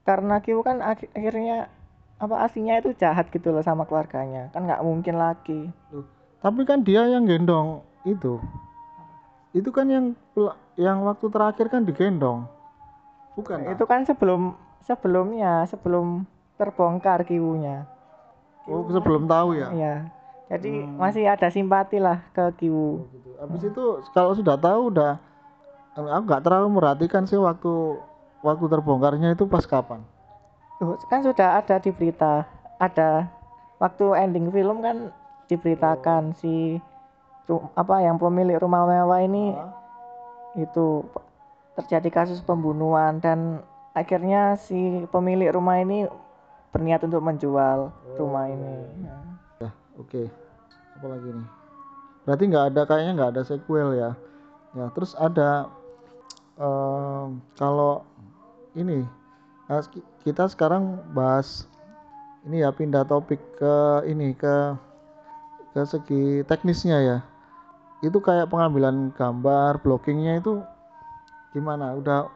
karena 0.05 0.37
Kiwu 0.45 0.61
kan 0.61 0.77
ak- 0.85 1.09
akhirnya 1.17 1.73
apa 2.21 2.45
aslinya 2.45 2.77
itu 2.79 2.93
jahat 2.93 3.33
gitu 3.33 3.49
loh 3.49 3.65
sama 3.65 3.89
keluarganya. 3.89 4.53
Kan 4.53 4.69
nggak 4.69 4.85
mungkin 4.85 5.17
lagi. 5.17 5.73
tapi 6.37 6.61
kan 6.69 6.85
dia 6.85 7.09
yang 7.09 7.25
gendong 7.25 7.81
itu 8.05 8.37
itu 9.55 9.69
kan 9.71 9.87
yang 9.87 10.05
yang 10.75 10.99
waktu 11.01 11.25
terakhir 11.27 11.71
kan 11.71 11.81
digendong 11.81 12.43
bukan 13.33 13.71
Itu 13.71 13.83
kan 13.83 14.03
sebelum 14.03 14.51
sebelumnya, 14.81 15.63
sebelum 15.65 16.27
terbongkar 16.55 17.23
Kiwunya. 17.23 17.87
oh 18.65 18.83
sebelum 18.87 19.25
tahu 19.25 19.55
ya 19.55 19.71
Iya. 19.71 19.95
Jadi 20.45 20.77
Hmm. 20.77 21.01
masih 21.01 21.25
ada 21.25 21.49
simpati 21.49 21.97
lah 21.97 22.21
ke 22.29 22.43
Kiwu. 22.55 23.01
gitu. 23.09 23.29
habis 23.35 23.61
itu 23.63 23.83
kalau 24.11 24.31
sudah 24.31 24.55
tahu 24.55 24.93
udah 24.93 25.17
aku 25.95 26.23
nggak 26.23 26.43
terlalu 26.43 26.67
merhatikan 26.71 27.23
sih 27.23 27.35
waktu 27.35 27.97
waktu 28.39 28.65
terbongkarnya 28.69 29.33
itu 29.33 29.43
pas 29.45 29.63
kapan 29.63 30.03
Tuh, 30.75 30.99
kan 31.07 31.23
sudah 31.23 31.55
ada 31.55 31.75
di 31.77 31.87
berita. 31.89 32.43
Ada 32.75 33.31
waktu 33.77 34.05
ending 34.17 34.51
film 34.51 34.79
kan 34.79 35.07
diberitakan 35.47 36.35
si 36.35 36.75
ru- 36.75 36.83
apa 37.77 38.01
yang 38.01 38.17
pemilik 38.17 38.57
rumah 38.57 38.89
mewah 38.89 39.21
ini 39.21 39.53
itu 40.57 41.05
p- 41.05 41.23
terjadi 41.77 42.09
kasus 42.23 42.41
pembunuhan 42.41 43.21
dan 43.21 43.61
akhirnya 43.93 44.57
si 44.57 45.05
pemilik 45.11 45.53
rumah 45.53 45.77
ini 45.79 46.09
berniat 46.73 47.03
untuk 47.05 47.21
menjual 47.23 47.91
rumah 48.17 48.49
ini. 48.51 48.75
Nah, 49.05 49.71
Oke, 49.95 50.27
apa 50.99 51.07
lagi 51.07 51.29
nih? 51.31 51.47
Berarti 52.27 52.43
nggak 52.51 52.65
ada 52.73 52.81
kayaknya 52.83 53.11
nggak 53.15 53.31
ada 53.31 53.43
sequel 53.47 53.89
ya. 53.95 54.11
Ya, 54.75 54.85
terus 54.91 55.15
ada 55.15 55.71
em, 56.59 57.39
kalau 57.55 58.03
ini 58.75 59.07
nah, 59.71 59.79
ki- 59.87 60.03
kita 60.27 60.51
sekarang 60.51 60.99
bahas 61.15 61.63
ini 62.43 62.59
ya 62.59 62.75
pindah 62.75 63.07
topik 63.07 63.39
ke 63.55 64.03
ini 64.11 64.35
ke 64.35 64.75
ke 65.71 65.81
segi 65.87 66.43
teknisnya 66.43 66.99
ya. 66.99 67.17
Itu 68.05 68.21
kayak 68.21 68.53
pengambilan 68.53 69.09
gambar, 69.17 69.81
blockingnya 69.81 70.37
itu 70.39 70.61
gimana? 71.57 71.97
Udah 71.97 72.29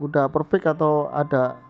udah 0.00 0.32
perfect 0.32 0.64
atau 0.64 1.12
ada 1.12 1.60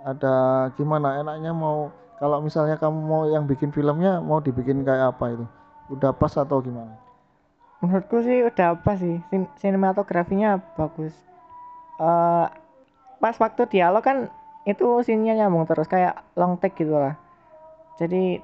ada 0.00 0.34
gimana 0.80 1.20
enaknya 1.20 1.52
mau 1.52 1.92
kalau 2.16 2.40
misalnya 2.40 2.80
kamu 2.80 2.98
mau 2.98 3.22
yang 3.28 3.44
bikin 3.44 3.68
filmnya 3.74 4.24
mau 4.24 4.40
dibikin 4.40 4.80
kayak 4.80 5.12
apa 5.12 5.36
itu 5.36 5.44
udah 5.92 6.16
pas 6.16 6.32
atau 6.32 6.64
gimana 6.64 6.96
menurutku 7.78 8.24
sih 8.24 8.42
udah 8.42 8.74
apa 8.74 8.98
sih 8.98 9.22
sin- 9.30 9.52
sinematografinya 9.60 10.58
bagus. 10.74 11.14
Eh 12.02 12.46
pas 13.22 13.36
waktu 13.38 13.62
dialog 13.70 14.02
kan 14.02 14.18
itu 14.66 14.86
scene-nya 15.02 15.44
nyambung 15.44 15.66
terus 15.66 15.86
kayak 15.86 16.26
long 16.34 16.58
take 16.58 16.74
gitu 16.74 16.94
lah. 16.94 17.14
Jadi 17.98 18.42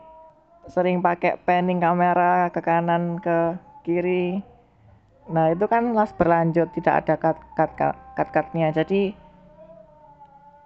sering 0.71 1.03
pakai 1.03 1.39
panning 1.43 1.83
kamera 1.83 2.49
ke 2.55 2.61
kanan 2.63 3.19
ke 3.19 3.59
kiri. 3.85 4.41
Nah 5.29 5.53
itu 5.53 5.65
kan 5.69 5.93
las 5.93 6.11
berlanjut 6.17 6.73
tidak 6.73 7.05
ada 7.05 7.15
cut 7.17 7.39
cut 7.55 7.71
cut 7.77 7.97
cut 8.17 8.29
cutnya. 8.33 8.73
Jadi 8.73 9.13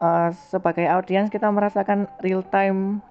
eh, 0.00 0.28
sebagai 0.50 0.86
audiens 0.86 1.28
kita 1.28 1.50
merasakan 1.50 2.06
real 2.22 2.46
time 2.46 3.02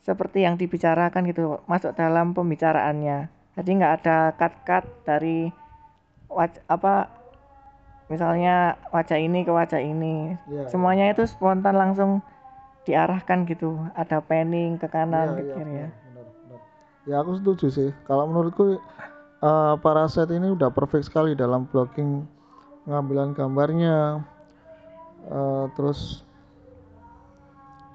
seperti 0.00 0.42
yang 0.48 0.56
dibicarakan 0.56 1.28
gitu 1.28 1.60
masuk 1.66 1.92
dalam 1.92 2.32
pembicaraannya. 2.32 3.28
Jadi 3.58 3.70
nggak 3.76 3.94
ada 4.02 4.18
cut 4.34 4.54
cut 4.64 4.84
dari 5.04 5.50
waj- 6.30 6.62
apa 6.66 7.10
misalnya 8.10 8.74
wajah 8.90 9.18
ini 9.18 9.46
ke 9.46 9.52
wajah 9.52 9.78
ini. 9.78 10.34
Iya, 10.50 10.66
Semuanya 10.66 11.10
itu 11.10 11.26
spontan 11.26 11.78
langsung 11.78 12.22
diarahkan 12.88 13.46
gitu. 13.46 13.76
Ada 13.94 14.18
panning 14.24 14.80
ke 14.80 14.90
kanan 14.90 15.36
ke 15.38 15.42
Iya, 15.42 15.46
iya, 15.46 15.54
kiri 15.54 15.74
ya. 15.74 15.88
benar, 16.10 16.26
benar. 16.26 16.60
ya 17.06 17.14
aku 17.22 17.32
setuju 17.38 17.66
sih 17.70 17.88
kalau 18.04 18.26
menurutku 18.26 18.76
eh, 19.40 19.74
Paraset 19.80 20.28
ini 20.30 20.52
udah 20.52 20.68
perfect 20.68 21.08
sekali 21.08 21.32
dalam 21.32 21.64
blocking 21.68 22.24
pengambilan 22.84 23.32
gambarnya. 23.36 24.24
Eh, 25.28 25.64
terus 25.76 26.24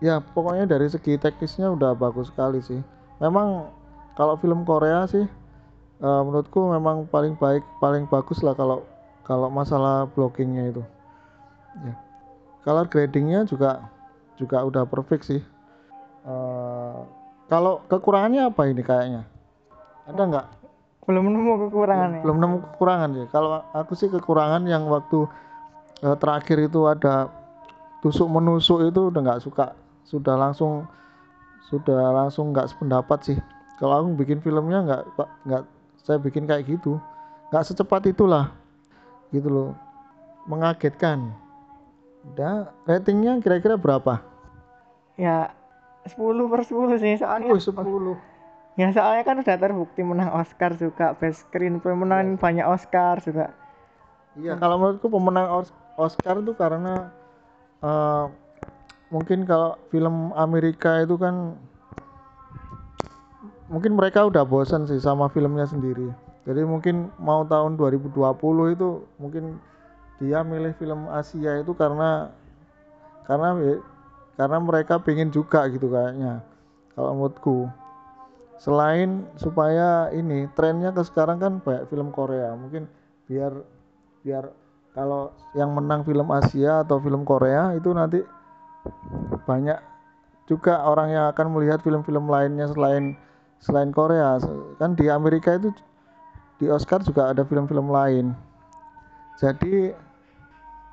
ya 0.04 0.22
pokoknya 0.22 0.70
dari 0.70 0.86
segi 0.92 1.18
teknisnya 1.18 1.74
udah 1.74 1.98
bagus 1.98 2.30
sekali 2.30 2.62
sih. 2.62 2.82
Memang 3.22 3.72
kalau 4.20 4.36
film 4.38 4.68
Korea 4.68 5.08
sih 5.10 5.26
eh, 6.02 6.22
menurutku 6.26 6.70
memang 6.70 7.10
paling 7.10 7.38
baik 7.38 7.64
paling 7.82 8.06
bagus 8.10 8.42
lah 8.46 8.54
kalau 8.54 8.86
kalau 9.26 9.50
masalah 9.50 10.06
blockingnya 10.14 10.70
itu. 10.74 10.84
Ya. 11.82 11.96
Color 12.66 12.90
gradingnya 12.90 13.46
juga 13.46 13.90
juga 14.38 14.62
udah 14.66 14.84
perfect 14.86 15.26
sih. 15.30 15.42
Eh, 16.26 17.00
kalau 17.46 17.82
kekurangannya 17.86 18.50
apa 18.50 18.66
ini 18.66 18.82
kayaknya? 18.82 19.22
Ada 20.06 20.22
nggak 20.22 20.48
Belum 21.06 21.30
nemu 21.30 21.70
kekurangannya. 21.70 22.22
belum 22.26 22.38
nemu 22.42 22.58
kekurangan 22.66 23.10
ya 23.14 23.26
kalau 23.30 23.62
aku 23.78 23.94
sih 23.94 24.10
kekurangan 24.10 24.66
yang 24.66 24.90
waktu 24.90 25.30
eh, 26.02 26.18
terakhir 26.18 26.66
itu 26.66 26.90
ada 26.90 27.30
tusuk 28.02 28.26
menusuk 28.26 28.82
itu 28.86 29.14
udah 29.14 29.22
nggak 29.22 29.42
suka. 29.46 29.78
Sudah 30.06 30.34
langsung 30.38 30.90
sudah 31.70 32.14
langsung 32.14 32.54
nggak 32.54 32.74
sependapat 32.74 33.20
sih. 33.22 33.38
Kalau 33.78 34.02
aku 34.02 34.18
bikin 34.18 34.42
filmnya 34.42 34.82
nggak 34.82 35.02
Pak, 35.14 35.30
nggak 35.46 35.64
saya 36.02 36.18
bikin 36.22 36.50
kayak 36.50 36.66
gitu 36.66 36.98
nggak 37.54 37.66
secepat 37.66 38.10
itulah. 38.10 38.50
Gitu 39.30 39.50
loh. 39.50 39.78
Mengagetkan. 40.50 41.34
Dan 42.34 42.66
ratingnya 42.90 43.38
kira-kira 43.42 43.78
berapa? 43.78 44.22
Ya 45.18 45.54
10 46.10 46.50
per 46.50 46.62
10 46.66 46.98
sih 46.98 47.14
soalnya. 47.22 47.54
oh 47.54 47.62
10 47.62 48.35
Ya 48.76 48.92
soalnya 48.92 49.24
kan 49.24 49.40
udah 49.40 49.56
terbukti 49.56 50.04
menang 50.04 50.36
Oscar 50.36 50.76
juga 50.76 51.16
best 51.16 51.48
screenplay 51.48 51.96
menang 51.96 52.36
banyak 52.36 52.68
Oscar 52.68 53.24
juga. 53.24 53.56
Iya, 54.36 54.60
kalau 54.60 54.76
menurutku 54.76 55.08
pemenang 55.08 55.48
Os- 55.64 55.76
Oscar 55.96 56.44
itu 56.44 56.52
karena 56.60 57.08
eh, 57.80 58.26
mungkin 59.08 59.48
kalau 59.48 59.80
film 59.88 60.36
Amerika 60.36 61.00
itu 61.00 61.16
kan 61.16 61.56
mungkin 63.72 63.96
mereka 63.96 64.28
udah 64.28 64.44
bosan 64.44 64.84
sih 64.92 65.00
sama 65.00 65.32
filmnya 65.32 65.64
sendiri. 65.64 66.12
Jadi 66.44 66.62
mungkin 66.68 67.10
mau 67.16 67.48
tahun 67.48 67.80
2020 67.80 68.76
itu 68.76 69.08
mungkin 69.18 69.56
dia 70.20 70.44
milih 70.44 70.76
film 70.76 71.08
Asia 71.08 71.64
itu 71.64 71.72
karena 71.74 72.28
karena 73.24 73.56
karena 74.36 74.58
mereka 74.60 75.00
pengen 75.00 75.32
juga 75.32 75.64
gitu 75.72 75.88
kayaknya. 75.88 76.44
Kalau 76.92 77.16
menurutku. 77.16 77.72
Selain 78.56 79.28
supaya 79.36 80.08
ini 80.16 80.48
trennya 80.56 80.96
ke 80.96 81.04
sekarang 81.04 81.38
kan 81.44 81.54
banyak 81.60 81.92
film 81.92 82.10
Korea, 82.16 82.56
mungkin 82.56 82.88
biar 83.28 83.52
biar 84.24 84.50
kalau 84.96 85.36
yang 85.52 85.76
menang 85.76 86.08
film 86.08 86.32
Asia 86.32 86.88
atau 86.88 87.04
film 87.04 87.28
Korea 87.28 87.76
itu 87.76 87.92
nanti 87.92 88.24
banyak 89.44 89.76
juga 90.48 90.88
orang 90.88 91.12
yang 91.12 91.26
akan 91.36 91.52
melihat 91.52 91.84
film-film 91.84 92.32
lainnya 92.32 92.72
selain 92.72 93.20
selain 93.60 93.92
Korea. 93.92 94.40
Kan 94.80 94.96
di 94.96 95.12
Amerika 95.12 95.60
itu 95.60 95.76
di 96.62 96.72
Oscar 96.72 97.04
juga 97.04 97.36
ada 97.36 97.44
film-film 97.44 97.92
lain. 97.92 98.32
Jadi 99.36 99.92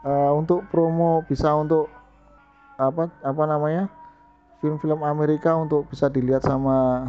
eh, 0.03 0.33
untuk 0.35 0.67
promo 0.67 1.23
bisa 1.31 1.55
untuk 1.55 1.87
apa 2.75 3.07
apa 3.23 3.43
namanya 3.47 3.87
film-film 4.59 5.07
Amerika 5.07 5.55
untuk 5.55 5.87
bisa 5.87 6.11
dilihat 6.11 6.43
sama 6.43 7.07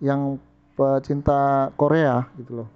yang 0.00 0.36
pecinta 0.74 1.70
Korea 1.76 2.24
gitu 2.36 2.64
loh 2.64 2.68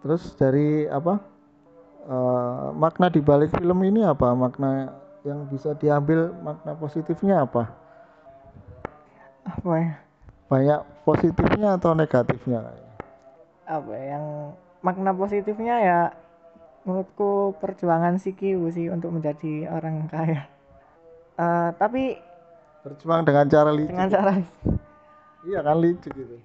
Terus 0.00 0.32
dari 0.36 0.88
apa 0.88 1.20
eh, 2.08 2.66
makna 2.72 3.12
di 3.12 3.20
balik 3.20 3.52
film 3.52 3.84
ini 3.84 4.00
apa? 4.00 4.32
Makna 4.32 4.96
yang 5.20 5.44
bisa 5.52 5.76
diambil 5.76 6.32
makna 6.40 6.72
positifnya 6.72 7.44
apa? 7.44 7.68
Apa 9.44 9.72
ya? 9.76 9.92
Banyak 10.48 10.80
positifnya 11.04 11.76
atau 11.76 11.92
negatifnya? 11.92 12.64
Apa 13.68 13.92
ya, 13.92 14.16
yang 14.16 14.24
makna 14.80 15.12
positifnya 15.12 15.76
ya 15.78 16.00
menurutku 16.88 17.52
perjuangan 17.60 18.16
si 18.16 18.32
Kiwu 18.32 18.72
sih 18.72 18.88
untuk 18.88 19.12
menjadi 19.12 19.68
orang 19.68 20.08
kaya. 20.08 20.48
Eh, 21.36 21.70
tapi 21.76 22.16
Berjuang 22.80 23.28
dengan 23.28 23.44
cara 23.52 23.70
licik. 23.76 23.92
dengan 23.92 24.08
cara 24.08 24.32
Iya 25.40 25.60
kan 25.64 25.76
licik 25.80 26.12
gitu. 26.12 26.36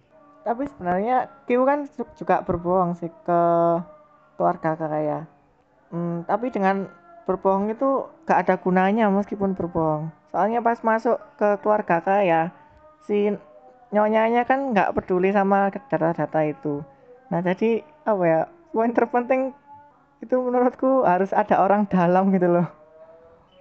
tapi 0.45 0.69
sebenarnya 0.69 1.25
Kiwu 1.49 1.65
kan 1.65 1.89
ju- 1.89 2.13
juga 2.21 2.45
berbohong 2.45 2.93
sih 3.01 3.09
ke 3.25 3.41
keluarga 4.37 4.77
kaya. 4.77 5.25
Hmm, 5.89 6.21
tapi 6.29 6.53
dengan 6.53 6.85
berbohong 7.25 7.73
itu 7.73 8.05
gak 8.29 8.45
ada 8.45 8.55
gunanya 8.61 9.09
meskipun 9.09 9.57
berbohong. 9.57 10.13
Soalnya 10.29 10.61
pas 10.61 10.77
masuk 10.85 11.17
ke 11.41 11.57
keluarga 11.65 11.97
kaya, 11.97 12.53
si 13.09 13.33
nyonyanya 13.89 14.45
kan 14.45 14.69
nggak 14.69 14.93
peduli 14.93 15.33
sama 15.33 15.73
data-data 15.73 16.45
itu. 16.45 16.85
Nah 17.33 17.41
jadi 17.41 17.81
apa 18.05 18.23
ya 18.27 18.41
poin 18.69 18.93
terpenting 18.93 19.49
itu 20.21 20.35
menurutku 20.37 21.01
harus 21.09 21.33
ada 21.33 21.57
orang 21.57 21.89
dalam 21.89 22.29
gitu 22.29 22.53
loh 22.53 22.67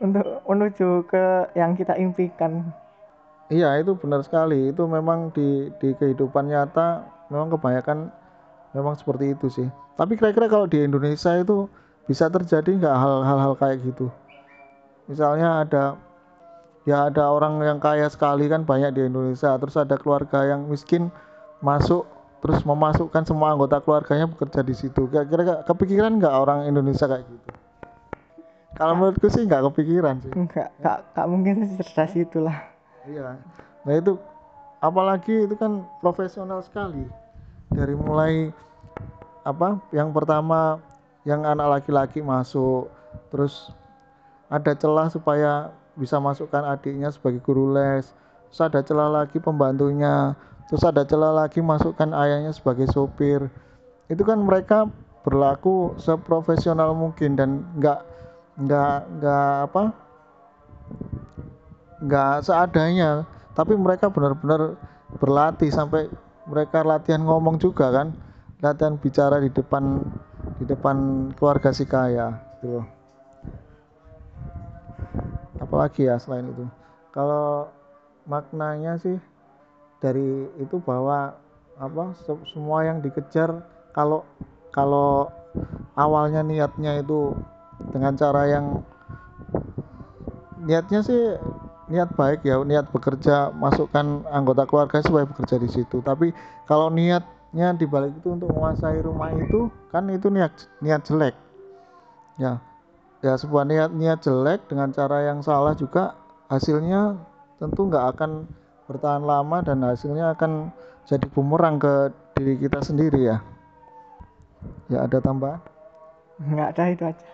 untuk 0.05 0.27
menuju 0.45 1.09
ke 1.09 1.49
yang 1.57 1.73
kita 1.79 1.97
impikan. 1.97 2.77
Iya 3.53 3.77
itu 3.81 3.93
benar 3.99 4.25
sekali. 4.25 4.73
Itu 4.73 4.89
memang 4.89 5.33
di 5.37 5.69
di 5.77 5.93
kehidupan 5.93 6.49
nyata 6.49 7.05
memang 7.29 7.53
kebanyakan 7.53 8.09
memang 8.73 8.95
seperti 8.97 9.37
itu 9.37 9.47
sih. 9.53 9.69
Tapi 9.95 10.17
kira-kira 10.17 10.49
kalau 10.49 10.67
di 10.67 10.81
Indonesia 10.81 11.37
itu 11.37 11.69
bisa 12.09 12.29
terjadi 12.29 12.69
nggak 12.81 12.97
hal-hal 13.25 13.53
kayak 13.57 13.85
gitu? 13.85 14.09
Misalnya 15.07 15.65
ada 15.65 15.85
ya 16.89 17.09
ada 17.13 17.29
orang 17.33 17.61
yang 17.65 17.79
kaya 17.81 18.09
sekali 18.09 18.49
kan 18.49 18.65
banyak 18.65 18.93
di 18.97 19.09
Indonesia, 19.09 19.57
terus 19.61 19.77
ada 19.77 19.97
keluarga 19.97 20.45
yang 20.45 20.69
miskin 20.69 21.13
masuk 21.65 22.05
terus 22.45 22.61
memasukkan 22.61 23.25
semua 23.25 23.57
anggota 23.57 23.81
keluarganya 23.81 24.29
bekerja 24.29 24.61
di 24.61 24.77
situ. 24.77 25.09
Kira-kira 25.09 25.65
kepikiran 25.65 26.21
nggak 26.21 26.35
orang 26.35 26.69
Indonesia 26.69 27.09
kayak 27.09 27.25
gitu? 27.25 27.49
Kalau 28.75 28.99
menurutku 28.99 29.31
sih 29.31 29.47
nggak 29.47 29.65
kepikiran 29.71 30.21
sih. 30.21 30.33
Enggak, 30.35 30.75
enggak 30.83 31.27
mungkin 31.31 31.55
cerdas 31.79 32.13
itulah. 32.19 32.74
Iya. 33.05 33.37
Nah 33.85 33.95
itu 33.95 34.17
apalagi 34.81 35.45
itu 35.45 35.55
kan 35.57 35.85
profesional 36.01 36.65
sekali. 36.65 37.05
Dari 37.73 37.93
mulai 37.93 38.49
apa? 39.45 39.81
Yang 39.93 40.09
pertama 40.17 40.81
yang 41.25 41.45
anak 41.45 41.81
laki-laki 41.81 42.21
masuk, 42.21 42.89
terus 43.33 43.73
ada 44.49 44.77
celah 44.77 45.09
supaya 45.09 45.73
bisa 45.97 46.21
masukkan 46.21 46.65
adiknya 46.65 47.13
sebagai 47.13 47.41
guru 47.45 47.73
les. 47.73 48.13
Terus 48.53 48.61
ada 48.61 48.81
celah 48.85 49.11
lagi 49.11 49.41
pembantunya, 49.43 50.37
terus 50.71 50.85
ada 50.85 51.03
celah 51.03 51.33
lagi 51.35 51.59
masukkan 51.61 52.13
ayahnya 52.13 52.53
sebagai 52.55 52.87
sopir. 52.93 53.51
Itu 54.09 54.23
kan 54.23 54.41
mereka 54.41 54.87
berlaku 55.25 55.97
seprofesional 55.97 56.93
mungkin 56.93 57.35
dan 57.35 57.65
nggak 57.81 58.05
nggak 58.61 58.97
nggak 59.19 59.51
apa 59.67 59.83
nggak 62.05 62.45
seadanya. 62.47 63.25
Tapi 63.55 63.75
mereka 63.79 64.11
benar-benar 64.11 64.77
berlatih 65.23 65.71
sampai 65.71 66.11
mereka 66.45 66.83
latihan 66.85 67.23
ngomong 67.23 67.57
juga 67.59 67.91
kan. 67.91 68.13
Latihan 68.61 68.97
bicara 68.99 69.41
di 69.41 69.51
depan 69.51 70.03
di 70.61 70.65
depan 70.69 71.29
keluarga 71.37 71.73
si 71.73 71.85
kaya 71.89 72.37
gitu 72.61 72.85
apalagi 75.65 76.07
ya 76.09 76.21
selain 76.21 76.51
itu. 76.51 76.65
Kalau 77.15 77.71
maknanya 78.27 78.99
sih 78.99 79.17
dari 80.03 80.49
itu 80.59 80.77
bahwa 80.83 81.37
apa 81.79 82.15
se- 82.23 82.47
semua 82.55 82.87
yang 82.87 83.03
dikejar 83.03 83.51
kalau 83.95 84.23
kalau 84.71 85.31
awalnya 85.99 86.43
niatnya 86.43 87.03
itu 87.03 87.35
dengan 87.91 88.15
cara 88.15 88.47
yang 88.47 88.67
niatnya 90.63 91.03
sih 91.03 91.39
niat 91.89 92.17
baik 92.17 92.45
ya 92.45 92.61
niat 92.65 92.89
bekerja 92.89 93.53
masukkan 93.53 94.25
anggota 94.33 94.65
keluarga 94.65 95.05
supaya 95.05 95.29
bekerja 95.29 95.61
di 95.61 95.69
situ. 95.69 96.01
Tapi 96.01 96.33
kalau 96.65 96.89
niatnya 96.89 97.77
dibalik 97.77 98.17
itu 98.17 98.33
untuk 98.33 98.49
menguasai 98.53 99.01
rumah 99.05 99.33
itu 99.37 99.69
kan 99.93 100.09
itu 100.09 100.33
niat 100.33 100.53
niat 100.81 101.05
jelek. 101.05 101.37
Ya 102.41 102.61
ya 103.25 103.37
sebuah 103.37 103.65
niat 103.65 103.91
niat 103.97 104.21
jelek 104.25 104.69
dengan 104.69 104.93
cara 104.93 105.25
yang 105.29 105.41
salah 105.41 105.73
juga 105.77 106.17
hasilnya 106.53 107.17
tentu 107.57 107.89
nggak 107.89 108.17
akan 108.17 108.45
bertahan 108.85 109.25
lama 109.25 109.65
dan 109.65 109.81
hasilnya 109.81 110.37
akan 110.37 110.69
jadi 111.09 111.25
bumerang 111.33 111.81
ke 111.81 112.13
diri 112.37 112.61
kita 112.61 112.81
sendiri 112.85 113.33
ya. 113.33 113.39
Ya 114.89 115.05
ada 115.05 115.21
tambahan? 115.21 115.61
Enggak 116.41 116.69
ada 116.77 116.85
itu 116.93 117.05
aja. 117.05 117.29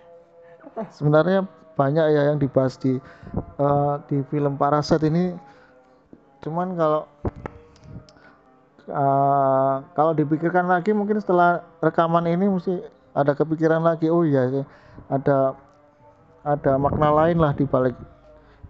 sebenarnya 0.94 1.50
banyak 1.80 2.06
ya 2.12 2.22
yang 2.28 2.36
dibahas 2.36 2.76
di 2.76 3.00
eh, 3.56 3.94
di 4.12 4.20
film 4.28 4.60
Parasite 4.60 5.08
ini. 5.08 5.32
Cuman 6.44 6.76
kalau 6.76 7.08
eh, 8.84 9.74
kalau 9.96 10.12
dipikirkan 10.12 10.68
lagi 10.68 10.92
mungkin 10.92 11.16
setelah 11.16 11.64
rekaman 11.80 12.28
ini 12.28 12.52
mesti 12.52 12.84
ada 13.16 13.32
kepikiran 13.32 13.80
lagi 13.80 14.12
oh 14.12 14.22
iya 14.22 14.68
ada 15.08 15.56
ada 16.44 16.72
makna 16.76 17.08
lain 17.10 17.40
lah 17.40 17.56
di 17.56 17.64
balik 17.64 17.96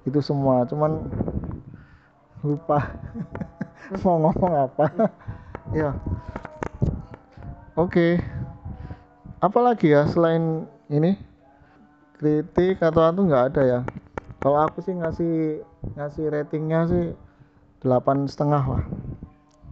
itu 0.06 0.22
semua. 0.22 0.62
Cuman 0.70 1.10
lupa 2.46 2.78
mau 4.06 4.30
ngomong 4.30 4.54
apa. 4.70 4.86
Ya. 5.70 5.94
Oke. 7.78 8.18
Apalagi 9.38 9.94
ya 9.94 10.02
selain 10.10 10.66
ini 10.90 11.14
kritik 12.20 12.84
atau 12.84 13.00
itu 13.08 13.24
nggak 13.24 13.44
ada 13.56 13.62
ya. 13.64 13.80
Kalau 14.44 14.60
aku 14.60 14.84
sih 14.84 14.92
ngasih 14.92 15.64
ngasih 15.96 16.28
ratingnya 16.28 16.84
sih 16.84 17.04
delapan 17.80 18.28
setengah 18.28 18.60
lah. 18.60 18.84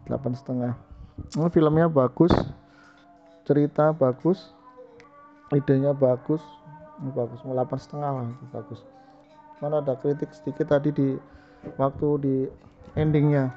Delapan 0.08 0.32
setengah. 0.32 0.72
Ini 1.36 1.52
filmnya 1.52 1.92
bagus 1.92 2.32
cerita 3.44 3.92
bagus 3.92 4.56
idenya 5.52 5.92
bagus. 5.92 6.40
Ini 7.04 7.12
bagus. 7.12 7.38
Delapan 7.44 7.78
setengah 7.78 8.10
lah 8.16 8.26
itu 8.32 8.44
bagus. 8.48 8.80
Mana 9.60 9.84
ada 9.84 9.94
kritik 10.00 10.32
sedikit 10.32 10.72
tadi 10.72 10.88
di 10.92 11.08
waktu 11.76 12.08
di 12.24 12.36
endingnya. 12.96 13.52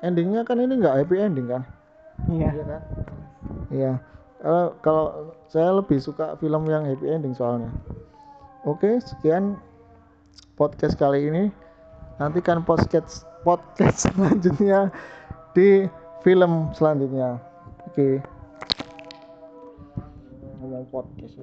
Endingnya 0.00 0.46
kan 0.46 0.62
ini 0.62 0.78
nggak 0.78 0.96
happy 1.04 1.16
ending 1.18 1.50
kan? 1.50 1.62
Iya. 2.30 2.48
Iya 2.54 2.64
kan? 2.64 2.82
Iya. 3.70 3.92
Eh, 4.40 4.68
kalau 4.80 5.36
saya 5.52 5.68
lebih 5.76 6.00
suka 6.00 6.32
film 6.40 6.64
yang 6.64 6.88
happy 6.88 7.12
ending 7.12 7.36
soalnya. 7.36 7.68
Oke 8.64 8.96
sekian 9.04 9.60
podcast 10.56 10.96
kali 10.96 11.28
ini. 11.28 11.52
Nantikan 12.16 12.64
podcast 12.64 13.28
podcast 13.44 14.00
selanjutnya 14.08 14.88
di 15.52 15.84
film 16.24 16.72
selanjutnya. 16.72 17.36
Oke. 17.84 18.24
Ngomong 20.56 20.88
podcast 20.88 21.36